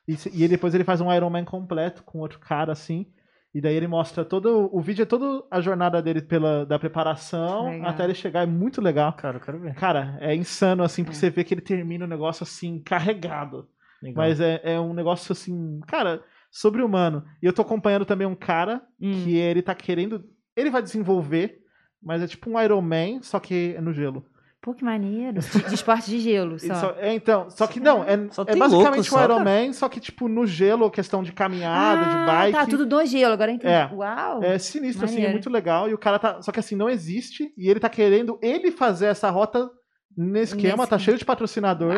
[0.07, 3.05] E, e ele- depois ele faz um Ironman completo com outro cara assim.
[3.53, 4.67] E daí ele mostra todo.
[4.75, 7.89] O vídeo é toda a jornada dele pela, da preparação Legal.
[7.89, 8.41] até ele chegar.
[8.41, 9.13] É muito legal.
[9.13, 9.75] Cara, eu quero ver.
[9.75, 11.19] Cara, é insano, assim, porque É.
[11.19, 13.67] você vê que ele termina o negócio assim, carregado.
[14.01, 14.15] Legal.
[14.25, 17.23] Mas é, é um negócio assim, cara, sobre-humano.
[17.41, 19.11] E eu tô acompanhando também um cara Hum.
[19.23, 20.23] que ele tá querendo.
[20.55, 21.59] Ele vai desenvolver,
[22.01, 24.25] mas é tipo um Iron Man, só que é no gelo.
[24.64, 25.41] Pô, que maneiro.
[25.41, 26.74] De, de esporte de gelo, só.
[26.76, 29.66] só- é, então, só que não, é, Só é basicamente louco um só, Iron cara.
[29.68, 32.57] Man, só que tipo no gelo, questão de caminhada, de Ah, bike.
[32.57, 33.74] Tá, tudo do gelo, agora entendi.
[33.74, 33.89] É.
[33.93, 34.41] Uau!
[34.41, 35.34] É sinistro, assim, é Maneiro.
[35.34, 35.89] muito legal.
[35.89, 36.41] E o cara tá.
[36.41, 37.51] Só que assim, não existe.
[37.57, 39.70] E ele tá querendo ele fazer essa rota
[40.18, 41.95] nesse esquema, Nesse- tá cheio de patrocinador.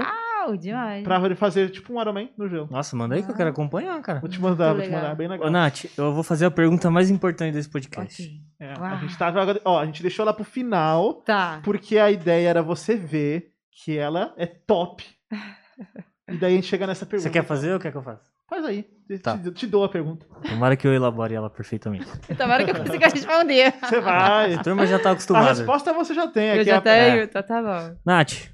[0.47, 1.03] Uau, demais.
[1.03, 2.67] Pra ele fazer tipo um Iron Man no gelo.
[2.71, 4.19] Nossa, manda aí que eu quero acompanhar, cara.
[4.19, 5.47] Vou te mandar, vou te mandar, é bem legal.
[5.47, 8.21] Ô, Nath, eu vou fazer a pergunta mais importante desse podcast.
[8.21, 8.41] Ok.
[8.59, 11.59] É, a gente tava agora- ó, a gente deixou ela pro final, Tá.
[11.63, 13.51] porque a ideia era você ver
[13.83, 15.03] que ela é top.
[16.27, 17.29] E daí a gente chega nessa pergunta.
[17.29, 18.23] Você quer fazer ou quer que eu faça?
[18.49, 18.83] Faz aí.
[19.21, 19.37] Tá.
[19.37, 20.25] te- te dou a pergunta.
[20.49, 22.07] Tomara que eu elabore ela perfeitamente.
[22.35, 23.71] Tomara que eu consiga responder.
[23.79, 24.55] Você vai.
[24.55, 25.49] A turma já tá a acostumada.
[25.49, 26.47] resposta você já tem.
[26.47, 27.95] Eu aqui já é- tenho, tá, tá bom.
[28.03, 28.47] Nath,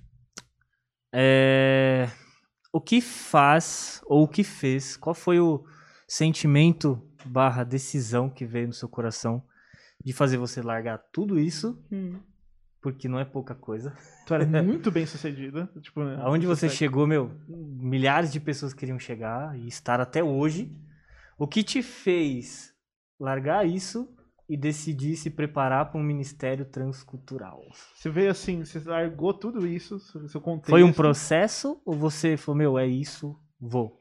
[1.14, 2.10] é,
[2.72, 4.96] o que faz ou o que fez?
[4.96, 5.64] Qual foi o
[6.08, 9.44] sentimento barra decisão que veio no seu coração
[10.04, 11.84] de fazer você largar tudo isso?
[11.92, 12.20] Hum.
[12.82, 13.96] Porque não é pouca coisa.
[14.26, 15.70] Tu era muito bem sucedida.
[15.82, 20.76] Tipo, né, Aonde você chegou, meu, milhares de pessoas queriam chegar e estar até hoje.
[21.38, 22.74] O que te fez
[23.20, 24.10] largar isso
[24.52, 27.64] e decidir se preparar para um ministério transcultural?
[27.96, 29.98] Você veio assim, você largou tudo isso,
[30.28, 30.70] seu contexto.
[30.72, 33.98] Foi um processo ou você falou, meu, é isso, vou?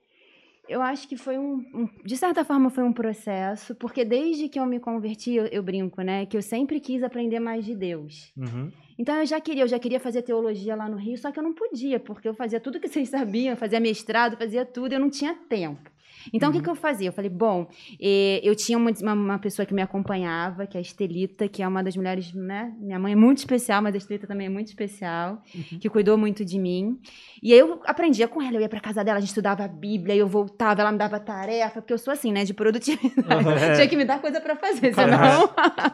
[0.69, 4.59] Eu acho que foi um, um- De certa forma, foi um processo, porque desde que
[4.59, 6.27] eu me converti, eu, eu brinco, né?
[6.27, 8.33] Que eu sempre quis aprender mais de Deus.
[8.37, 8.71] Uhum.
[8.99, 11.43] Então eu já queria, eu já queria fazer teologia lá no Rio, só que eu
[11.43, 15.11] não podia, porque eu fazia tudo que vocês sabiam, fazia mestrado, fazia tudo, eu não
[15.11, 15.91] tinha tempo.
[16.33, 17.09] Então o que, que eu fazia?
[17.09, 17.69] Eu falei, bom,
[18.01, 21.69] eh, eu tinha uma, uma, pessoa que me acompanhava, que é a Estelita, que é
[21.69, 22.75] uma das mulheres, né?
[22.79, 25.43] Minha mãe é muito especial, mas a Estelita também é muito especial,
[25.81, 26.99] que cuidou muito de mim.
[27.43, 29.69] E aí eu aprendia com ela, eu ia pra casa dela, a gente estudava a
[29.69, 33.47] Bíblia, eu voltava, ela me dava tarefa, porque eu sou assim, né, de produtividade.
[33.47, 33.55] Uhum.
[33.75, 35.51] Tinha que me dar coisa pra fazer, senão.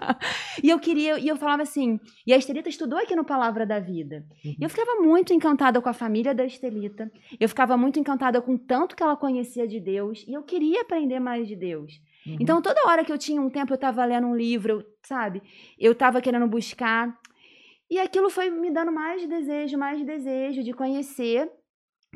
[0.63, 3.79] e eu queria, e eu falava assim, e a Estelita estudou aqui no Palavra da
[3.79, 4.25] Vida.
[4.45, 7.11] E eu ficava muito encantada com a família da Estelita.
[7.39, 10.16] Eu ficava muito encantada com o tanto que ela conhecia de Deus.
[10.27, 11.93] E eu queria aprender mais de Deus.
[12.27, 12.37] Uhum.
[12.41, 15.43] Então, toda hora que eu tinha um tempo, eu estava lendo um livro, eu- sabe?
[15.79, 17.17] Eu estava querendo buscar.
[17.91, 21.49] E aquilo foi me dando mais desejo, mais desejo de conhecer.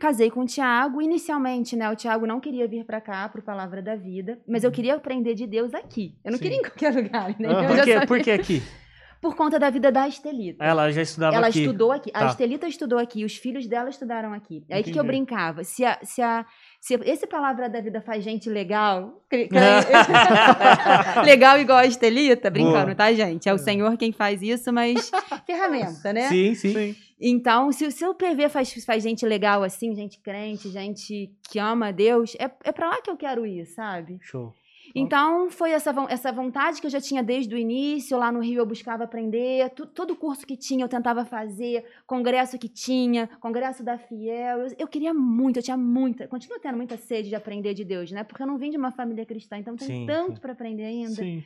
[0.00, 1.00] Casei com o Tiago.
[1.02, 1.90] Inicialmente, né?
[1.90, 4.40] O Tiago não queria vir para cá, para Palavra da Vida.
[4.48, 6.16] Mas eu queria aprender de Deus aqui.
[6.24, 6.42] Eu não Sim.
[6.44, 7.48] queria em qualquer lugar, né?
[7.48, 8.62] Eu Por que, por que aqui?
[9.20, 10.64] Por conta da vida da Estelita.
[10.64, 11.60] Ela já estudava Ela aqui.
[11.60, 12.10] estudou aqui.
[12.14, 12.26] A Tá.
[12.28, 14.64] Estelita estudou aqui, os filhos dela estudaram aqui.
[14.70, 15.62] Aí o que, eu brincava?
[15.62, 16.46] Se, a, se, a,
[16.80, 19.22] se esse palavra da vida faz gente legal,
[21.24, 22.94] legal igual a Estelita, brincando, Boa.
[22.94, 23.48] tá, gente?
[23.48, 25.10] É o Senhor quem faz isso, mas
[25.46, 26.28] ferramenta, né?
[26.28, 26.72] Sim, sim.
[26.72, 26.96] Sim.
[27.20, 31.88] Então, se, se o PV faz, faz gente legal assim, gente crente, gente que ama
[31.88, 34.18] a Deus, é, é pra lá que eu quero ir, sabe?
[34.22, 34.54] Show.
[34.94, 38.18] Então, foi essa, essa vontade que eu já tinha desde o início.
[38.18, 39.70] Lá no Rio eu buscava aprender.
[39.70, 41.84] tu- todo curso que tinha eu tentava fazer.
[42.06, 43.26] Congresso que tinha.
[43.40, 44.58] Congresso da Fiel.
[44.60, 46.26] Eu, eu queria muito, eu tinha muita...
[46.28, 48.24] Continuo tendo muita sede de aprender de Deus, né?
[48.24, 49.56] Porque eu não vim de uma família cristã.
[49.58, 50.40] Então, tem Sim, tanto sim.
[50.40, 51.10] para aprender ainda.
[51.10, 51.42] Sim.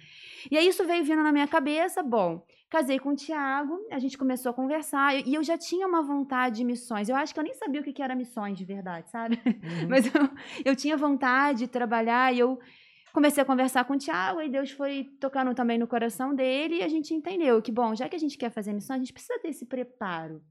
[0.50, 2.02] E aí isso veio vindo na minha cabeça.
[2.02, 6.02] Bom, casei com o Tiago, a gente começou a conversar e eu já tinha uma
[6.02, 7.08] vontade de missões.
[7.08, 9.40] Eu acho que eu nem sabia o que que era missões de verdade, sabe?
[9.46, 9.88] Uhum.
[9.88, 10.28] Mas eu,
[10.64, 12.58] eu tinha vontade de trabalhar e eu
[13.14, 16.82] comecei a conversar com o Tiago e Deus foi tocando também no coração dele e
[16.82, 19.38] a gente entendeu que, bom, já que a gente quer fazer missões, a gente precisa
[19.38, 20.42] ter esse preparo.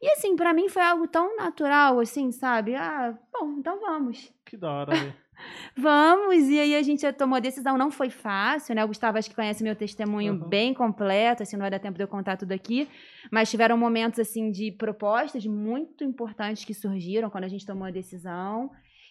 [0.00, 2.76] E assim, pra mim foi algo tão natural, assim, sabe?
[2.76, 4.32] Ah, bom, então vamos.
[4.46, 5.14] Que da hora, velho.
[5.76, 8.84] Vamos, e aí a gente tomou a decisão, não foi fácil, né?
[8.84, 10.48] O Gustavo acho que conhece meu testemunho Uhum.
[10.48, 12.88] bem completo, assim, não vai dar tempo de eu contar tudo aqui,
[13.30, 17.90] mas tiveram momentos, assim, de propostas muito importantes que surgiram quando a gente tomou a
[17.92, 18.68] decisão,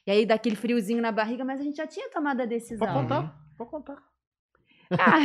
[0.07, 2.87] e aí daquele friozinho na barriga, mas a gente já tinha tomado a decisão.
[2.87, 3.35] Pode contar?
[3.57, 3.97] Pode contar.
[4.91, 5.19] Ah.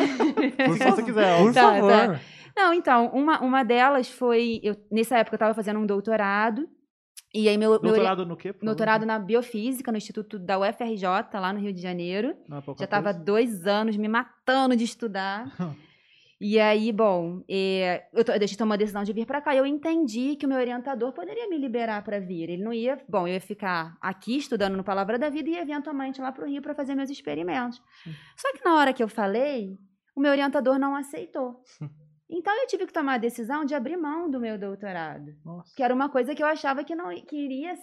[0.74, 1.38] Se você quiser.
[1.38, 1.90] Por Tá, favor.
[1.90, 2.20] tá.
[2.56, 6.68] Não, então, uma, uma delas foi, eu, nessa época eu estava fazendo um doutorado,
[7.34, 8.52] e aí meu, meu Doutorado no quê?
[8.62, 11.02] doutorado na biofísica, no Instituto da UFRJ,
[11.34, 15.46] lá no Rio de Janeiro, Não é Já estava dois anos me matando de estudar.
[16.42, 19.54] e aí, bom, eh, eu, to- eu deixei tomar a decisão de vir para cá.
[19.54, 22.50] Eu entendi que o meu orientador poderia me liberar para vir.
[22.50, 26.20] Ele não ia, bom, eu ia ficar aqui estudando no Palavra da Vida e eventualmente
[26.20, 27.80] lá para o Rio para fazer meus experimentos.
[28.02, 28.12] Sim.
[28.36, 29.78] Só que na hora que eu falei,
[30.16, 31.60] o meu orientador não aceitou.
[32.28, 35.72] Então eu tive que tomar a decisão de abrir mão do meu doutorado, Nossa.
[35.76, 37.74] que era uma coisa que eu achava que não que iria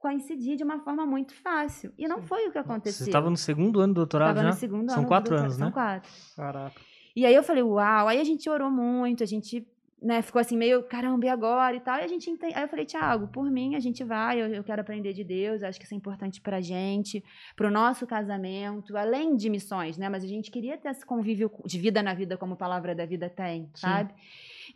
[0.00, 1.92] coincidir de uma forma muito fácil.
[1.98, 2.26] E não Sim.
[2.26, 3.04] foi o que aconteceu.
[3.04, 4.48] Você estava no segundo ano do doutorado Tava já?
[4.48, 5.72] no segundo São ano do quatro anos, São né?
[5.72, 6.10] quatro.
[6.36, 6.80] Caraca.
[7.16, 8.08] E aí eu falei, uau.
[8.08, 9.66] Aí a gente orou muito, a gente
[10.02, 11.98] né, ficou assim meio, caramba, e agora e tal.
[11.98, 14.62] E a gente ente- Aí eu falei, Tiago, por mim a gente vai, eu, eu
[14.62, 17.24] quero aprender de Deus, acho que isso é importante pra gente,
[17.56, 20.08] pro nosso casamento, além de missões, né?
[20.10, 23.06] Mas a gente queria ter esse convívio de vida na vida como a palavra da
[23.06, 23.70] vida tem, Sim.
[23.86, 24.12] sabe?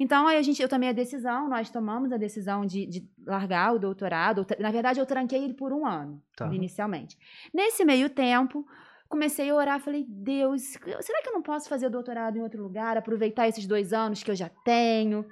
[0.00, 3.74] Então, aí a gente, eu tomei a decisão, nós tomamos a decisão de, de largar
[3.74, 4.46] o doutorado.
[4.60, 6.46] Na verdade, eu tranquei ele por um ano, Tá.
[6.54, 7.18] inicialmente.
[7.52, 8.64] Nesse meio tempo,
[9.08, 10.62] comecei a orar, falei, Deus,
[11.00, 14.30] será que eu não posso fazer doutorado em outro lugar, aproveitar esses dois anos que
[14.30, 15.26] eu já tenho?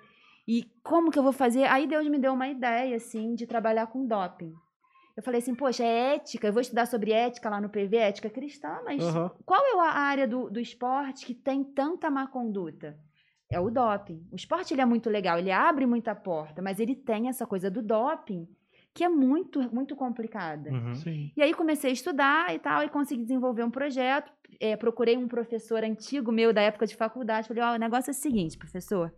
[0.48, 1.64] E como que eu vou fazer?
[1.64, 4.54] Aí Deus me deu uma ideia, assim, de trabalhar com doping.
[5.16, 8.28] Eu falei assim, poxa, é ética, eu vou estudar sobre ética lá no PV, ética
[8.28, 9.30] cristã, mas Aham.
[9.44, 12.98] qual é a área do, do esporte que tem tanta má conduta?
[13.50, 14.26] É o doping.
[14.30, 17.70] O esporte ele é muito legal, ele abre muita porta, mas ele tem essa coisa
[17.70, 18.46] do doping
[18.97, 20.70] que é muito, muito complicada.
[20.70, 20.94] Uhum.
[20.94, 21.30] Sim.
[21.36, 24.32] E aí comecei a estudar e tal, e consegui desenvolver um projeto.
[24.59, 27.47] É, procurei um professor antigo meu da época de faculdade.
[27.47, 29.12] Falei, ó, o negócio é o seguinte, professor.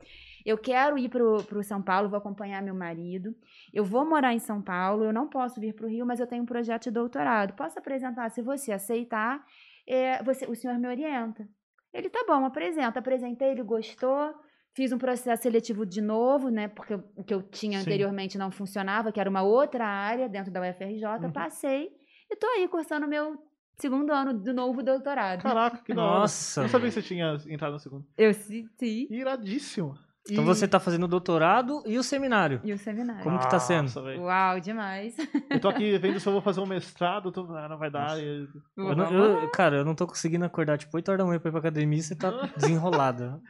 [0.45, 3.37] Eu quero ir pro, pro São Paulo, vou acompanhar meu marido.
[3.72, 6.43] Eu vou morar em São Paulo, eu não posso vir pro Rio, mas eu tenho
[6.43, 7.55] um projeto de doutorado.
[7.55, 8.29] Posso apresentar?
[8.31, 9.45] Se você aceitar,
[9.87, 11.49] é, você, o senhor me orienta.
[11.95, 12.99] Ele, tá bom, apresenta.
[12.99, 14.35] Apresentei, ele gostou.
[14.79, 16.68] Fiz um processo seletivo de novo, né?
[16.68, 17.85] Porque o que eu tinha Sim.
[17.85, 21.05] anteriormente não funcionava, que era uma outra área dentro da UFRJ.
[21.20, 21.33] Uhum.
[21.33, 21.91] Passei
[22.31, 23.37] e tô aí cursando meu
[23.76, 25.43] segundo ano do novo doutorado.
[25.43, 25.93] Caraca, que.
[25.93, 26.62] Nossa.
[26.62, 28.07] Não sabia que você tinha entrado no segundo.
[28.16, 29.09] Eu senti.
[29.11, 29.99] Iradíssimo.
[30.31, 32.61] Então E- você tá fazendo o doutorado e o seminário.
[32.64, 33.22] E o seminário.
[33.22, 33.91] Como que tá sendo?
[34.20, 35.16] Uau, demais.
[35.51, 37.43] Eu tô aqui vendo se eu vou fazer um mestrado, tô...
[37.57, 38.18] ah, não vai dar.
[38.22, 41.49] Eu não- eu- cara, eu não tô conseguindo acordar tipo 8 horas da manhã pra
[41.49, 43.41] ir pra academia e você tá desenrolada.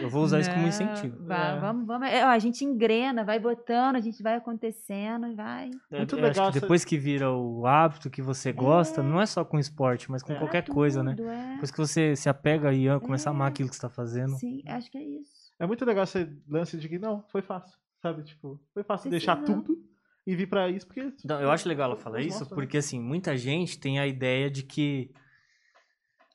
[0.00, 1.16] Eu vou usar isso como Não, incentivo.
[1.26, 1.58] vá, É.
[1.60, 2.08] Vamos, vamos.
[2.08, 5.70] É, ó, a gente engrena, vai botando, a gente vai acontecendo e vai.
[5.90, 9.26] Muito eu legal Acho que depois que vira o hábito que você gosta, não é
[9.26, 10.36] só com esporte, mas com É.
[10.36, 11.14] qualquer Pra coisa, né?
[11.16, 11.52] tudo, é.
[11.54, 13.50] Depois que você se apega e começa a amar É.
[13.50, 14.36] aquilo que você tá fazendo.
[14.36, 15.37] Sim, acho que é isso.
[15.58, 17.76] É muito legal esse lance de que não, foi fácil.
[18.00, 18.22] Sabe?
[18.22, 19.62] Tipo, foi fácil deixar Precisou.
[19.62, 19.84] tudo
[20.26, 21.12] e vir pra isso, porque.
[21.24, 22.62] Não, eu acho legal ela falar isso, mostra, né?
[22.62, 25.10] porque assim, muita gente tem a ideia de que.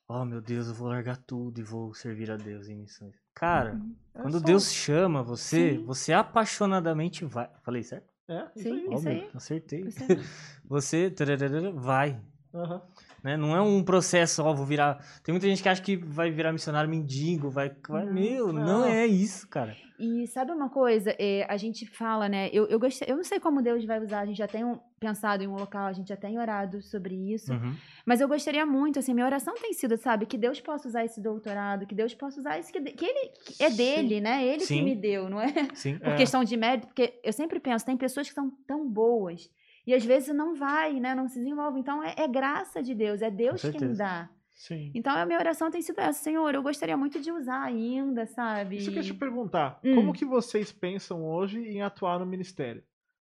[0.08, 3.16] Oh meu Deus, eu vou largar tudo e vou servir a Deus em missões.
[3.34, 3.96] Cara, Uhum.
[4.14, 5.86] É quando só- Deus chama você, Sim.
[5.86, 7.50] você apaixonadamente vai.
[7.64, 8.12] Falei certo?
[8.28, 8.74] É, isso Sim.
[8.74, 8.82] aí.
[8.84, 9.30] Isso Óbvio, aí.
[9.34, 9.84] acertei.
[9.84, 10.08] Você-
[10.66, 12.22] Você tararara, vai.
[12.54, 12.82] Aham.
[13.24, 13.38] Né?
[13.38, 14.98] Não é um processo, ó, vou virar.
[15.24, 17.72] Tem muita gente que acha que vai virar missionário mendigo, vai.
[17.88, 18.14] vai Não.
[18.14, 18.64] meu, não.
[18.82, 18.86] Não.
[18.86, 19.76] é isso, cara.
[19.98, 21.16] E sabe uma coisa?
[21.18, 22.50] É, a gente fala, né?
[22.52, 24.78] Eu, eu, gostei, eu não sei como Deus vai usar, a gente já tem um-
[25.00, 27.54] pensado em um local, a gente já tem orado sobre isso.
[27.54, 27.74] Uhum.
[28.06, 31.22] Mas eu gostaria muito, assim, minha oração tem sido, sabe, que Deus possa usar esse
[31.22, 33.78] doutorado, que Deus possa usar isso, que, que ele que é Sim.
[33.78, 34.46] dele, né?
[34.46, 34.78] Ele Sim.
[34.80, 35.48] que me deu, não é?
[35.74, 35.98] Sim.
[36.00, 36.16] Por É.
[36.18, 39.50] questão de mérito, porque eu sempre penso, tem pessoas que são tão boas
[39.86, 41.14] e às vezes não vai, né?
[41.16, 41.80] Não se desenvolve.
[41.80, 44.30] Então é, é graça de Deus, é Deus quem dá.
[44.56, 44.92] Sim.
[44.94, 48.78] Então a minha oração tem sido essa, Senhor, eu gostaria muito de usar ainda, sabe?
[48.78, 49.80] Isso que eu te perguntar.
[49.84, 49.96] Hum.
[49.96, 52.84] Como que vocês pensam hoje em atuar no ministério?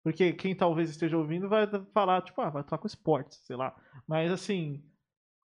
[0.03, 3.74] Porque quem talvez esteja ouvindo vai falar, tipo, ah, vai atuar com esportes, sei lá.
[4.07, 4.82] Mas assim,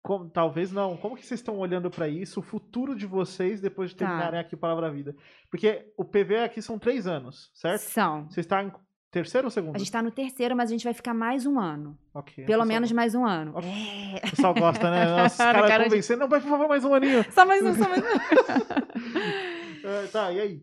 [0.01, 0.95] como- talvez não.
[0.95, 4.05] Como que vocês estão olhando pra isso, o futuro de vocês depois de Tá.
[4.05, 5.15] terminarem aqui Palavra da Vida?
[5.49, 7.81] Porque o PV aqui são três anos, certo?
[7.81, 8.29] São.
[8.29, 8.71] Você está
[9.13, 9.75] terceiro ou segundo?
[9.75, 11.97] A gente tá no terceiro, mas a gente vai ficar mais um ano.
[12.13, 12.33] Ok.
[12.43, 13.51] Pelo o pessoal- menos mais um ano.
[13.55, 13.69] Ok.
[13.69, 14.27] É.
[14.27, 15.05] O pessoal gosta, né?
[15.23, 16.19] Nossa, os Cara caras de- convencendo.
[16.19, 17.23] Não, vai, por favor, mais um aninho.
[17.31, 18.07] Só mais um, só mais um.
[19.85, 20.61] É, tá, e aí?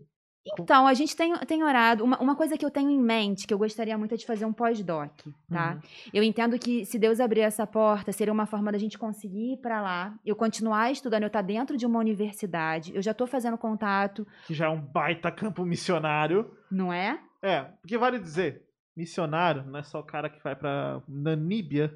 [0.59, 2.03] Então, a gente tem, tem orado.
[2.03, 4.47] Uma, uma coisa que eu tenho em mente, que eu gostaria muito é de fazer
[4.47, 5.11] um pós-doc,
[5.51, 5.75] tá?
[5.75, 5.81] Uhum.
[6.15, 9.57] Eu entendo que se Deus abrir essa porta, seria uma forma da gente conseguir ir
[9.59, 13.59] pra lá, eu continuar estudando, eu estar dentro de uma universidade, eu já tô fazendo
[13.59, 16.51] contato, Que já é um baita campo missionário.
[16.71, 17.19] não é?
[17.43, 18.62] É, porque vale dizer,
[18.97, 21.93] missionário não é só o cara que vai pra Namíbia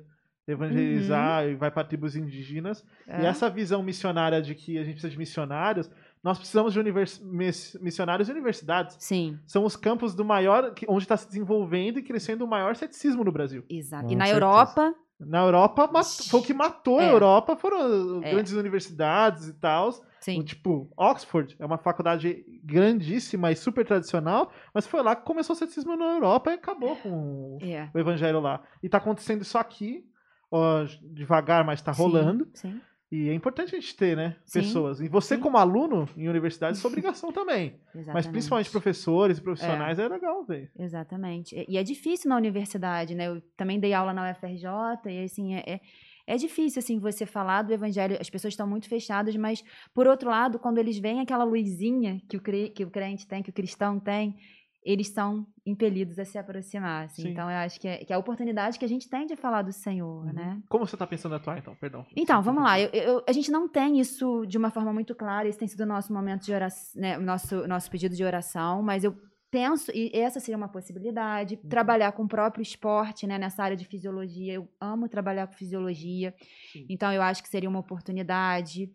[0.47, 2.85] evangelizar e vai pra tribos indígenas.
[3.07, 3.27] E É.
[3.27, 5.91] essa visão missionária de que a gente precisa de missionários,
[6.23, 8.97] nós precisamos de univers- mis- missionários e universidades.
[8.99, 13.25] Sim, São os campos do maior, onde está se desenvolvendo e crescendo o maior ceticismo
[13.25, 13.65] no Brasil.
[13.69, 14.07] exato.
[14.07, 14.45] Com E na certeza.
[14.47, 15.89] Europa, Na Europa,
[16.29, 17.11] foi o que matou a É.
[17.13, 18.33] Europa, foram É.
[18.33, 19.91] grandes universidades e tal.
[20.25, 20.43] Sim.
[20.43, 25.59] Tipo, Oxford é uma faculdade grandíssima e super tradicional, mas foi lá que começou o
[25.59, 27.89] ceticismo na Europa e acabou com É.
[27.95, 28.63] o evangelho lá.
[28.83, 30.05] E tá acontecendo isso aqui,
[30.51, 32.49] ó, devagar, mas tá Sim, rolando.
[32.55, 32.81] Sim.
[33.13, 34.99] E é importante a gente ter, né, Sim, pessoas.
[34.99, 35.41] E você, sim.
[35.41, 37.79] como aluno em universidade, sua obrigação também.
[37.95, 38.13] Exatamente.
[38.15, 40.69] Mas principalmente professores e profissionais é, legal, velho.
[40.77, 41.55] Exatamente.
[41.55, 43.29] E- E é difícil na universidade, né?
[43.29, 44.67] Eu também dei aula na UFRJ
[45.13, 45.81] e assim, é, é,
[46.27, 49.63] é difícil assim você falar do evangelho, as pessoas estão muito fechadas, mas
[49.95, 53.43] por outro lado, quando eles veem aquela luzinha que o, cre- que o crente tem,
[53.43, 54.35] que o cristão tem,
[54.83, 57.05] eles são impelidos a se aproximar.
[57.07, 57.23] assim.
[57.23, 57.29] Sim.
[57.31, 59.63] Então eu acho que é, que é a oportunidade que a gente tem de falar
[59.63, 60.33] do Senhor, Uhum.
[60.33, 60.61] né?
[60.69, 61.75] Como você tá pensando atuar, então?
[61.77, 62.05] Perdão.
[62.15, 62.79] Então, vamos lá.
[62.79, 65.49] Eu- eu- a gente não tem isso de uma forma muito clara.
[65.49, 69.05] Esse tem sido o nosso momento de oração, né, nosso, nosso pedido de oração, mas
[69.05, 69.15] eu
[69.55, 71.69] penso, e essa seria uma possibilidade, Uhum.
[71.69, 74.55] trabalhar com o próprio esporte, né, nessa área de fisiologia.
[74.55, 76.35] Eu amo trabalhar com fisiologia,
[76.73, 76.85] Sim.
[76.89, 78.91] então eu acho que seria uma oportunidade.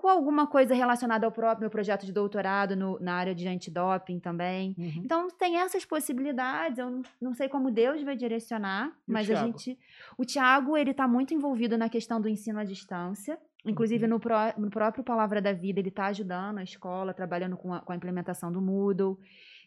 [0.00, 4.20] Com alguma coisa relacionada ao próprio meu projeto de doutorado no- na área de antidoping
[4.20, 4.72] também.
[4.78, 5.02] Uhum.
[5.04, 9.34] Então tem essas possibilidades, eu não, não sei como Deus vai direcionar, E mas a
[9.44, 9.76] gente.
[10.16, 13.36] O Tiago, ele tá muito envolvido na questão do ensino à distância.
[13.66, 14.10] Inclusive, Uhum.
[14.10, 17.80] no, pró- no próprio Palavra da Vida, ele está ajudando a escola, trabalhando com a,
[17.80, 19.18] com a implementação do Moodle.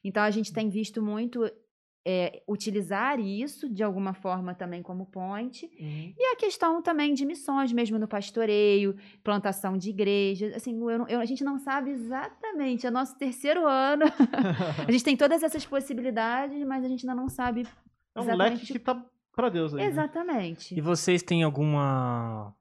[0.04, 1.50] Então, a gente tem visto muito
[2.04, 5.68] é, utilizar isso de alguma forma também como ponte.
[5.80, 6.14] Uhum.
[6.18, 10.52] E a questão também de missões, mesmo no pastoreio, plantação de igrejas.
[10.56, 14.06] Assim, eu eu- a gente não sabe exatamente, é nosso terceiro ano.
[14.88, 17.68] a gente tem todas essas possibilidades, mas a gente ainda não sabe
[18.16, 19.82] É um exatamente leque que tá pra Deus aí.
[19.82, 19.86] né?
[19.86, 20.76] Exatamente.
[20.76, 22.52] E vocês têm alguma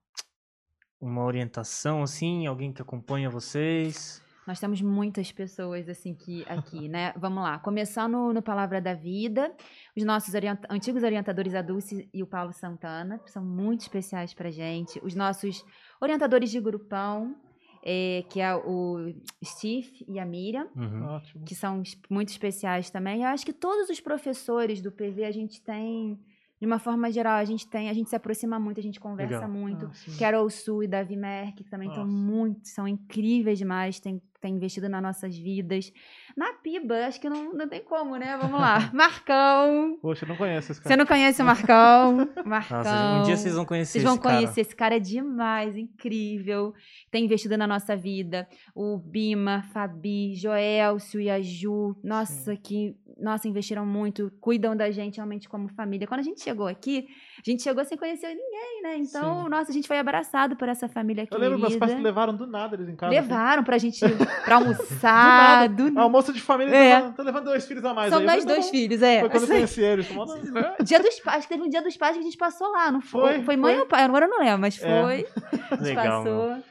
[1.01, 4.23] uma orientação assim, alguém que acompanha vocês?
[4.51, 7.13] Nós temos muitas pessoas assim que aqui, né?
[7.17, 7.61] Vamos lá.
[7.61, 9.55] Começando no Palavra da Vida,
[9.97, 14.35] os nossos orienta- antigos orientadores, a Dulce e o Paulo Santana, que são muito especiais
[14.35, 15.01] pra gente.
[15.05, 15.65] Os nossos
[16.01, 17.37] orientadores de grupão,
[17.85, 21.21] eh, que é o Steve e a Miriam, Uhum.
[21.47, 21.81] Que são
[22.11, 23.23] muito especiais também.
[23.23, 26.19] Eu acho que todos os professores do PV a gente tem,
[26.61, 29.35] de uma forma geral, a gente tem, a gente se aproxima muito, a gente conversa
[29.37, 29.49] Legal.
[29.51, 29.87] muito.
[29.87, 30.19] Ah.
[30.19, 34.89] Carol Su e Davi Merck, que também estão muito, são incríveis demais, têm, têm investido
[34.89, 35.93] nas nossas vidas.
[36.37, 38.37] Na Piba, acho que não, não tem como, né?
[38.41, 38.91] Vamos lá.
[38.95, 39.99] Marcão.
[40.01, 40.97] Poxa, eu não conheço esse Você cara.
[40.97, 42.29] não conhece o Marcão?
[42.45, 42.79] Marcão.
[42.79, 44.35] Nossa, um dia vocês vão conhecer Vocês vão esse cara.
[44.37, 46.73] conhecer, esse cara é demais, incrível.
[47.11, 48.49] Tem investido na nossa vida.
[48.75, 51.97] O Bima, Fabi, Joelcio e a Ju.
[52.03, 52.97] Nossa, que.
[53.21, 56.07] Nossa, investiram muito, cuidam da gente realmente como família.
[56.07, 57.07] Quando a gente chegou aqui,
[57.47, 58.97] a gente chegou sem conhecer ninguém, né?
[58.97, 59.49] Então, Sim.
[59.51, 61.49] nossa, a gente foi abraçado por essa família Eu querida.
[61.49, 63.13] lembro, meus pais levaram do nada eles em casa.
[63.13, 63.21] assim.
[63.29, 64.01] Levaram pra gente
[64.45, 65.69] pra almoçar.
[65.69, 66.91] do Ah, Almoço de família, É.
[66.93, 68.11] tô, levando, tô levando dois filhos a mais.
[68.11, 68.25] São aí.
[68.25, 69.21] Eu nós falei, dois "Não, filhos, é.
[69.21, 70.11] Foi quando eu Assim, conheci eles.
[70.15, 73.01] "Não, Dia dos pais, teve um dia dos pais que a gente passou lá, não
[73.01, 73.21] foi?
[73.37, 73.81] Foi, Foi, mãe foi.
[73.83, 74.03] ou pai?
[74.03, 75.03] Agora eu não lembro, mas É.
[75.03, 75.27] foi.
[75.71, 76.33] A gente Legal, meu.
[76.49, 76.65] passou.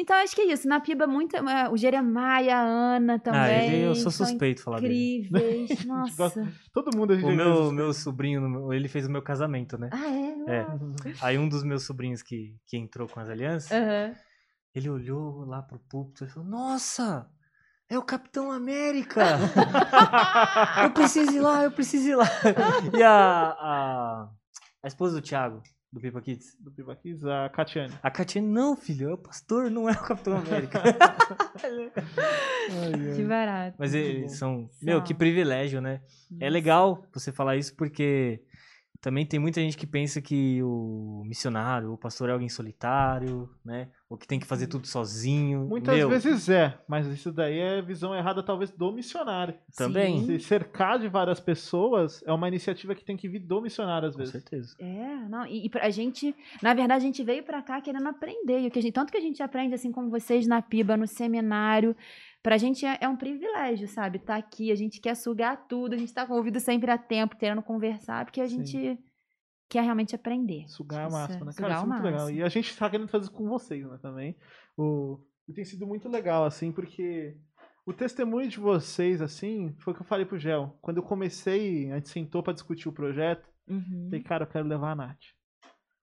[0.00, 0.68] Então, acho que é isso.
[0.68, 3.68] Na Piba, muito, é, o Jeremiah, a Ana também.
[3.70, 5.18] Ah, eu sou suspeito falar dele.
[5.26, 5.68] incríveis.
[5.84, 6.16] Nossa.
[6.16, 9.76] gosta- Todo mundo a gente O é meu, meu sobrinho, ele fez o meu casamento,
[9.76, 9.90] né?
[9.92, 10.60] Ah, é?
[10.60, 10.66] É.
[11.20, 14.14] Aí um dos meus sobrinhos que, que entrou com as alianças, Aham.
[14.72, 17.28] ele olhou lá pro púlpito e falou, nossa,
[17.90, 19.20] é o Capitão América!
[20.84, 22.26] eu preciso ir lá, eu preciso ir lá.
[22.96, 23.10] E a,
[23.50, 24.28] a,
[24.82, 25.60] a esposa do Thiago,
[25.90, 27.94] do Pipa Kids, Do Pipa Kids, a Catiane.
[28.02, 30.82] a Katia, não, filho, é o pastor, não é o Capitão América.
[33.16, 33.76] Que barato.
[33.78, 34.68] Mas eles são.
[34.82, 36.00] Meu, que privilégio, né?
[36.40, 38.42] É legal você falar isso porque
[39.00, 43.88] também tem muita gente que pensa que o missionário, o pastor é alguém solitário, né?
[44.10, 45.66] Ou que tem que fazer tudo sozinho.
[45.66, 49.54] Muitas Meu, vezes é, mas isso daí é visão errada, talvez, do missionário.
[49.76, 50.24] Também.
[50.24, 54.14] Se cercar de várias pessoas é uma iniciativa que tem que vir do missionário, às
[54.14, 54.32] Com vezes.
[54.32, 54.74] certeza.
[54.80, 58.60] É, não, e, e pra gente, na verdade, a gente veio pra cá querendo aprender,
[58.62, 60.96] e o que a gente, tanto que a gente aprende, assim como vocês na PIBA,
[60.96, 61.94] no seminário,
[62.42, 65.98] pra gente é, é um privilégio, sabe, tá aqui, a gente quer sugar tudo, a
[65.98, 68.64] gente tá com o ouvido sempre a tempo, querendo conversar, porque a Sim.
[68.64, 68.98] gente
[69.68, 70.66] quer realmente aprender.
[70.68, 71.52] Sugar que isso máximo, é- né?
[71.56, 72.30] Cara, isso é muito legal.
[72.30, 74.36] E a gente tá querendo fazer isso com vocês, né, também.
[74.76, 75.18] O...
[75.46, 77.36] E tem sido muito legal, assim, porque
[77.86, 80.78] o testemunho de vocês, assim, foi o que eu falei pro Gel.
[80.82, 84.06] Quando eu comecei, a gente sentou pra discutir o projeto, Uhum.
[84.10, 85.18] falei, cara, eu quero levar a Nath.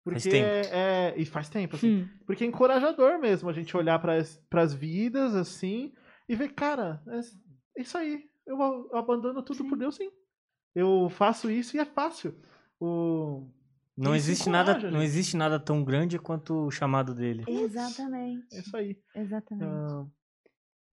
[0.05, 0.49] Porque Faz tempo.
[0.49, 2.03] É, é- E faz tempo, assim.
[2.03, 2.09] Hum.
[2.26, 5.93] Porque é encorajador mesmo a gente olhar para as vidas assim
[6.29, 8.29] e ver, cara, é isso aí.
[8.47, 9.68] Eu abandono tudo Sim.
[9.68, 10.11] por Deus, sim.
[10.75, 12.35] Eu faço isso e é fácil.
[12.81, 13.49] O...
[13.97, 15.03] Não existe, nada, não gente.
[15.05, 17.45] existe nada tão grande quanto o chamado dele.
[17.47, 18.99] Exatamente, É isso aí.
[19.14, 19.68] exatamente.
[19.70, 20.07] Ah,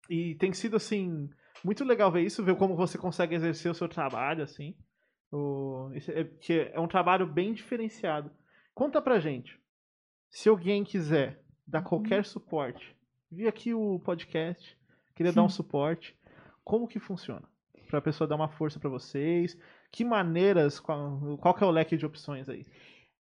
[0.08, 1.28] e tem sido, assim,
[1.64, 4.76] muito legal ver isso, ver como você consegue exercer o seu trabalho, assim.
[5.32, 5.90] O...
[6.08, 8.30] é, que é um trabalho bem diferenciado.
[8.74, 9.58] Conta pra gente.
[10.28, 11.84] Se alguém quiser dar Uhum.
[11.88, 12.94] qualquer suporte,
[13.30, 14.76] vi aqui o podcast,
[15.20, 16.16] queria dar um suporte,
[16.64, 17.42] como que funciona?
[17.88, 19.54] Pra pessoa dar uma força pra vocês.
[19.92, 22.64] Que maneiras, qual, qual que é o leque de opções aí?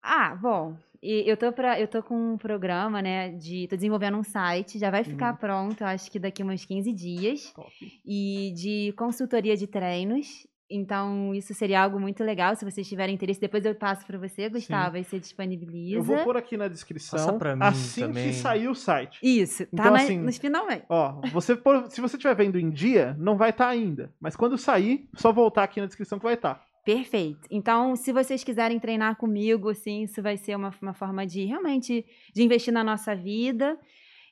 [0.01, 4.23] Ah, bom, eu tô, pra, eu tô com um programa, né, de, tô desenvolvendo um
[4.23, 5.39] site, já vai ficar Uhum.
[5.39, 7.71] pronto, acho que daqui uns 15 dias, Top.
[8.05, 13.41] e de consultoria de treinos, então isso seria algo muito legal, se vocês tiverem interesse,
[13.41, 15.97] depois eu passo pra você, Gustavo, aí você disponibiliza.
[15.97, 17.19] Eu vou pôr aqui na descrição.
[17.19, 18.29] Passa pra mim assim também.
[18.29, 19.19] que sair o site.
[19.23, 20.85] Isso, tá Então, na- assim, nos finalmente.
[20.89, 24.13] Ó, você pôr- se você estiver vendo em dia, não vai estar ainda.
[24.21, 26.53] Mas quando sair, só voltar aqui na descrição que vai tá.
[26.53, 26.73] estar.
[26.85, 27.47] Perfeito.
[27.51, 32.05] Então, se vocês quiserem treinar comigo, assim, isso vai ser uma, uma forma de realmente
[32.35, 33.79] de investir na nossa vida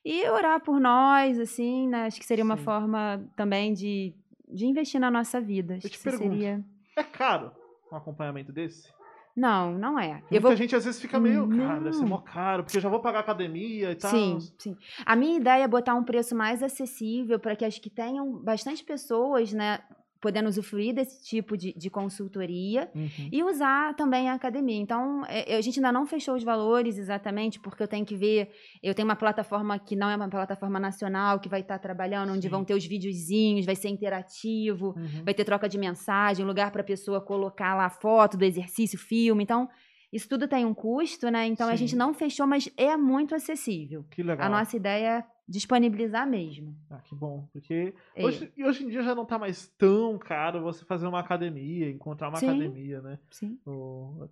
[0.05, 2.07] e orar por nós, assim, né?
[2.07, 2.65] Acho que seria uma Sim.
[2.65, 4.15] forma também de,
[4.53, 5.77] de investir na nossa vida.
[5.77, 6.65] Acho te pergunto, seria.
[6.97, 7.53] É caro
[7.93, 8.89] um acompanhamento desse?
[9.35, 10.15] Não, não é.
[10.15, 10.57] Muita Eu vou.
[10.57, 13.21] gente às vezes fica meio, cara, deve ser mó caro, porque eu já vou pagar
[13.21, 14.11] academia e tal.
[14.11, 14.77] Sim, sim.
[15.07, 18.85] A minha ideia é botar um preço mais acessível para que acho que tenham bastante
[18.85, 19.79] pessoas, né,
[20.21, 22.91] podendo usufruir desse tipo de, de consultoria.
[22.95, 23.29] Uhum.
[23.33, 24.77] E usar também a academia.
[24.77, 28.51] Então, é, a gente ainda não fechou os valores exatamente, porque eu tenho que ver.
[28.83, 32.43] Eu tenho uma plataforma que não é uma plataforma nacional, que vai estar trabalhando, onde
[32.43, 32.49] Sim.
[32.49, 35.25] vão ter os videozinhos, vai ser interativo, Uhum.
[35.25, 38.99] vai ter troca de mensagem, lugar para a pessoa colocar lá a foto do exercício,
[38.99, 39.43] filme.
[39.43, 39.69] Então,
[40.13, 41.47] isso tudo tem um custo, né?
[41.47, 41.77] Então, a Sim.
[41.79, 44.05] gente não fechou, mas é muito acessível.
[44.11, 44.47] Que legal.
[44.47, 46.77] A nossa ideia é disponibilizar mesmo.
[46.89, 47.49] Ah, que bom.
[47.53, 48.25] Porque É.
[48.25, 51.91] hoje, e hoje em dia já não tá mais tão caro você fazer uma academia,
[51.91, 52.49] encontrar uma Sim.
[52.49, 53.19] academia, né?
[53.31, 53.59] Sim.
[53.67, 54.29] O-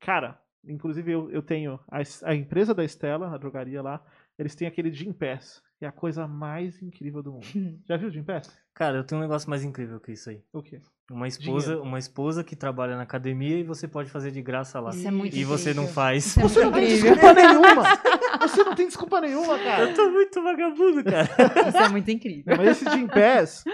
[0.00, 4.04] Cara, inclusive eu, eu tenho a, a empresa da Estela, a drogaria lá,
[4.38, 7.46] eles têm aquele Gym Pass, que é a coisa mais incrível do mundo.
[7.86, 8.56] Já viu o Gym Pass?
[8.74, 10.40] Cara, eu tenho um negócio mais incrível que isso aí.
[10.52, 10.80] O quê?
[11.10, 11.88] Uma esposa, Dinheiro.
[11.88, 14.90] uma esposa que trabalha na academia e você pode fazer de graça lá.
[14.90, 15.94] Isso é muito E você não incrível.
[15.94, 16.26] faz.
[16.26, 17.14] Isso é Você não muito tem incrível.
[17.14, 17.82] desculpa nenhuma!
[18.40, 19.88] Você não tem desculpa nenhuma, cara!
[19.88, 21.28] Eu tô muito vagabundo, cara.
[21.68, 22.56] Isso é muito incrível.
[22.56, 23.64] Mas esse Gym Pass,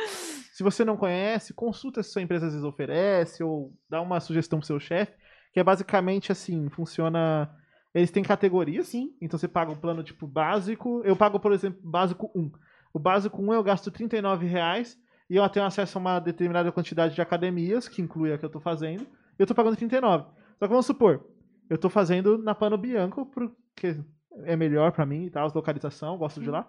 [0.53, 4.59] se você não conhece, consulta se sua empresa às vezes oferece ou dá uma sugestão
[4.59, 5.13] pro seu chefe,
[5.53, 7.51] que é basicamente assim, funciona...
[7.95, 9.11] Eles têm categorias, Sim.
[9.23, 11.01] então você paga o plano tipo básico.
[11.05, 12.51] Eu pago, por exemplo, básico 1.
[12.93, 14.99] O básico 1 eu gasto 39 reais
[15.31, 18.51] e eu tenho acesso a uma determinada quantidade de academias, que inclui a que eu
[18.51, 19.07] tô fazendo.
[19.39, 20.25] Eu tô pagando 39.
[20.59, 21.25] Só que vamos supor,
[21.71, 23.97] eu tô fazendo na Pano Bianco, porque
[24.45, 26.53] é melhor pra mim e tal, as localização, gosto de Sim.
[26.53, 26.69] lá.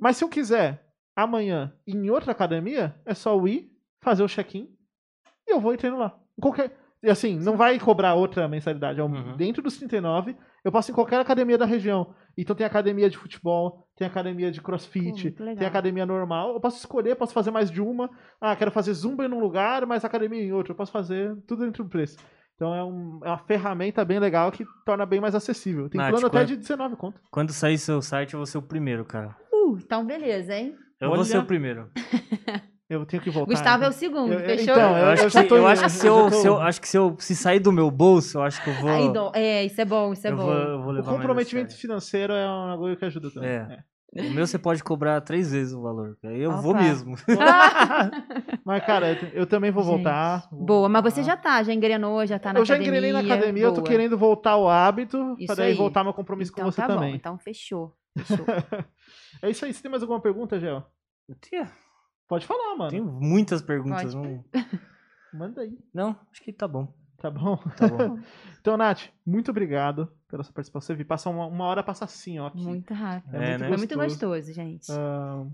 [0.00, 0.84] Mas se eu quiser
[1.14, 4.68] amanhã ir em outra academia, é só eu ir, fazer o check-in
[5.46, 6.18] e eu vou e treino lá.
[6.40, 8.98] Qualquer, e assim, não vai cobrar outra mensalidade.
[8.98, 9.36] É um- Uhum.
[9.36, 12.14] Dentro dos 39, eu posso em qualquer academia da região.
[12.36, 15.56] Então tem academia de futebol, tem academia de crossfit, legal.
[15.56, 16.54] tem academia normal.
[16.54, 18.10] Eu posso escolher, posso fazer mais de uma.
[18.40, 20.72] Ah, quero fazer zumba em um lugar, mas academia em outro.
[20.72, 22.16] Eu posso fazer tudo dentro do preço.
[22.54, 25.88] Então é, um- é uma ferramenta bem legal que torna bem mais acessível.
[25.88, 27.20] Tem Nath, plano até de 19 conto.
[27.30, 29.34] Quando sair seu site, eu vou ser o primeiro, cara.
[29.52, 30.74] Uh, então beleza, hein?
[31.00, 31.24] Eu vou Olha.
[31.26, 31.90] ser o primeiro.
[32.88, 33.50] Eu tenho que voltar.
[33.50, 33.96] Gustavo é então.
[33.96, 34.74] o segundo, Eu- eu- fechou?
[34.74, 36.88] então, Eu, eu- acho, que, tô- eu acho que se eu se eu- acho que
[36.88, 38.90] se eu se sair do meu bolso, eu acho que eu vou.
[38.90, 39.10] Aí,
[39.42, 40.44] é, isso é bom, isso é eu bom.
[40.44, 43.48] vou, eu vou O comprometimento financeiro é um bagulho que ajuda também.
[43.48, 43.78] É.
[44.16, 46.16] O meu você pode cobrar três vezes o valor.
[46.22, 46.82] Aí eu vou Opa.
[46.82, 47.16] mesmo.
[48.64, 50.48] Mas, cara, eu, eu também vou Gente, voltar.
[50.50, 51.32] vou Boa, mas você voltar.
[51.32, 52.98] já tá, já engrenou, já tá na Eu já academia.
[52.98, 53.86] engrenei na academia, eu tô boa.
[53.88, 55.76] querendo voltar ao hábito, Isso pra daí aí.
[55.76, 57.10] voltar meu compromisso então, com você tá também.
[57.10, 57.96] Bom, então fechou.
[58.16, 58.44] fechou.
[59.42, 59.74] É isso aí.
[59.74, 60.82] Você tem mais alguma pergunta, Gel?
[61.28, 61.70] Eu tinha-
[62.28, 62.90] Pode falar, mano.
[62.90, 64.14] Tenho muitas perguntas.
[64.14, 64.16] Pode.
[64.16, 64.44] Não,
[65.34, 65.76] Manda aí.
[65.92, 66.88] não, acho que tá bom.
[67.24, 67.56] Tá bom?
[67.76, 68.18] Tá bom.
[68.60, 70.86] Então, Nath, muito obrigado pela sua participação.
[70.86, 72.46] Você viu, passa uma, uma hora, passa assim, ó.
[72.46, 72.64] Aqui.
[72.64, 73.34] Muito rápido.
[73.34, 73.68] É É, né?
[73.68, 74.52] Foi muito gostoso.
[74.54, 74.90] gente.
[74.90, 75.44] Ah,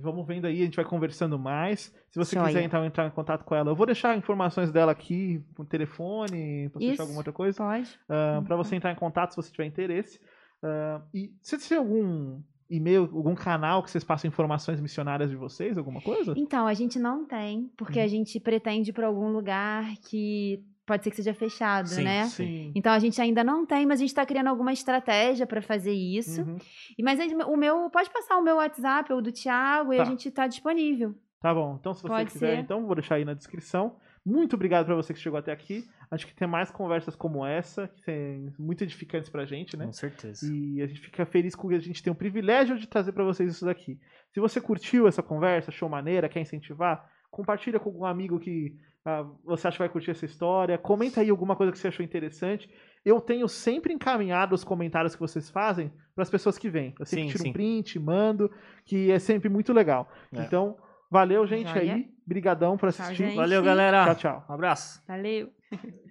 [0.00, 1.92] vamos vendo aí, a gente vai conversando mais.
[2.10, 5.44] Se você quiser então, entrar em contato com ela, eu vou deixar informações dela aqui,
[5.56, 6.90] por telefone, pra você Isso.
[6.90, 7.58] deixar alguma outra coisa.
[7.58, 7.98] Pode.
[8.06, 10.20] para você entrar em contato se você tiver interesse.
[10.62, 12.40] Ah, e se tem algum
[12.70, 16.34] e-mail, algum canal que vocês passam informações missionárias de vocês, alguma coisa?
[16.36, 18.04] Então, a gente não tem, porque Uhum.
[18.04, 22.24] a gente pretende ir pra algum lugar que pode ser que seja fechado, Sim, né?
[22.24, 22.72] Sim.
[22.74, 25.92] Então a gente ainda não tem, mas a gente está criando alguma estratégia para fazer
[25.92, 26.42] isso.
[26.42, 26.56] Uhum.
[26.98, 30.02] E mas o meu pode passar o meu WhatsApp ou do Thiago e Tá.
[30.02, 31.14] a gente está disponível.
[31.40, 31.76] Tá bom.
[31.78, 32.62] Então, se você Pode quiser, ser.
[32.62, 33.94] então, vou deixar aí na descrição.
[34.26, 35.84] Muito obrigado para você que chegou até aqui.
[36.10, 39.86] Acho que tem mais conversas como essa, que tem muito edificantes pra gente, né?
[39.86, 40.52] Com certeza.
[40.52, 43.22] E a gente fica feliz com que a gente tem o privilégio de trazer para
[43.24, 44.00] vocês isso daqui.
[44.32, 48.74] Se você curtiu essa conversa, achou maneira, quer incentivar, compartilha com algum amigo que
[49.44, 50.78] você acha que vai curtir essa história.
[50.78, 52.68] Comenta aí alguma coisa que você achou interessante.
[53.04, 56.94] Eu tenho sempre encaminhado os comentários que vocês fazem para as pessoas que vêm.
[56.98, 57.50] Eu sempre Sim, tiro sim.
[57.50, 58.50] um print, mando,
[58.84, 60.10] que é sempre muito legal.
[60.32, 60.40] É.
[60.42, 60.76] Então,
[61.10, 61.94] valeu, gente, Joia.
[61.94, 62.10] aí.
[62.26, 63.24] Brigadão por Tchau, assistir.
[63.24, 63.36] gente.
[63.36, 64.04] Valeu, galera.
[64.04, 64.46] Tchau, tchau.
[64.48, 65.02] Um abraço.
[65.06, 65.50] Valeu.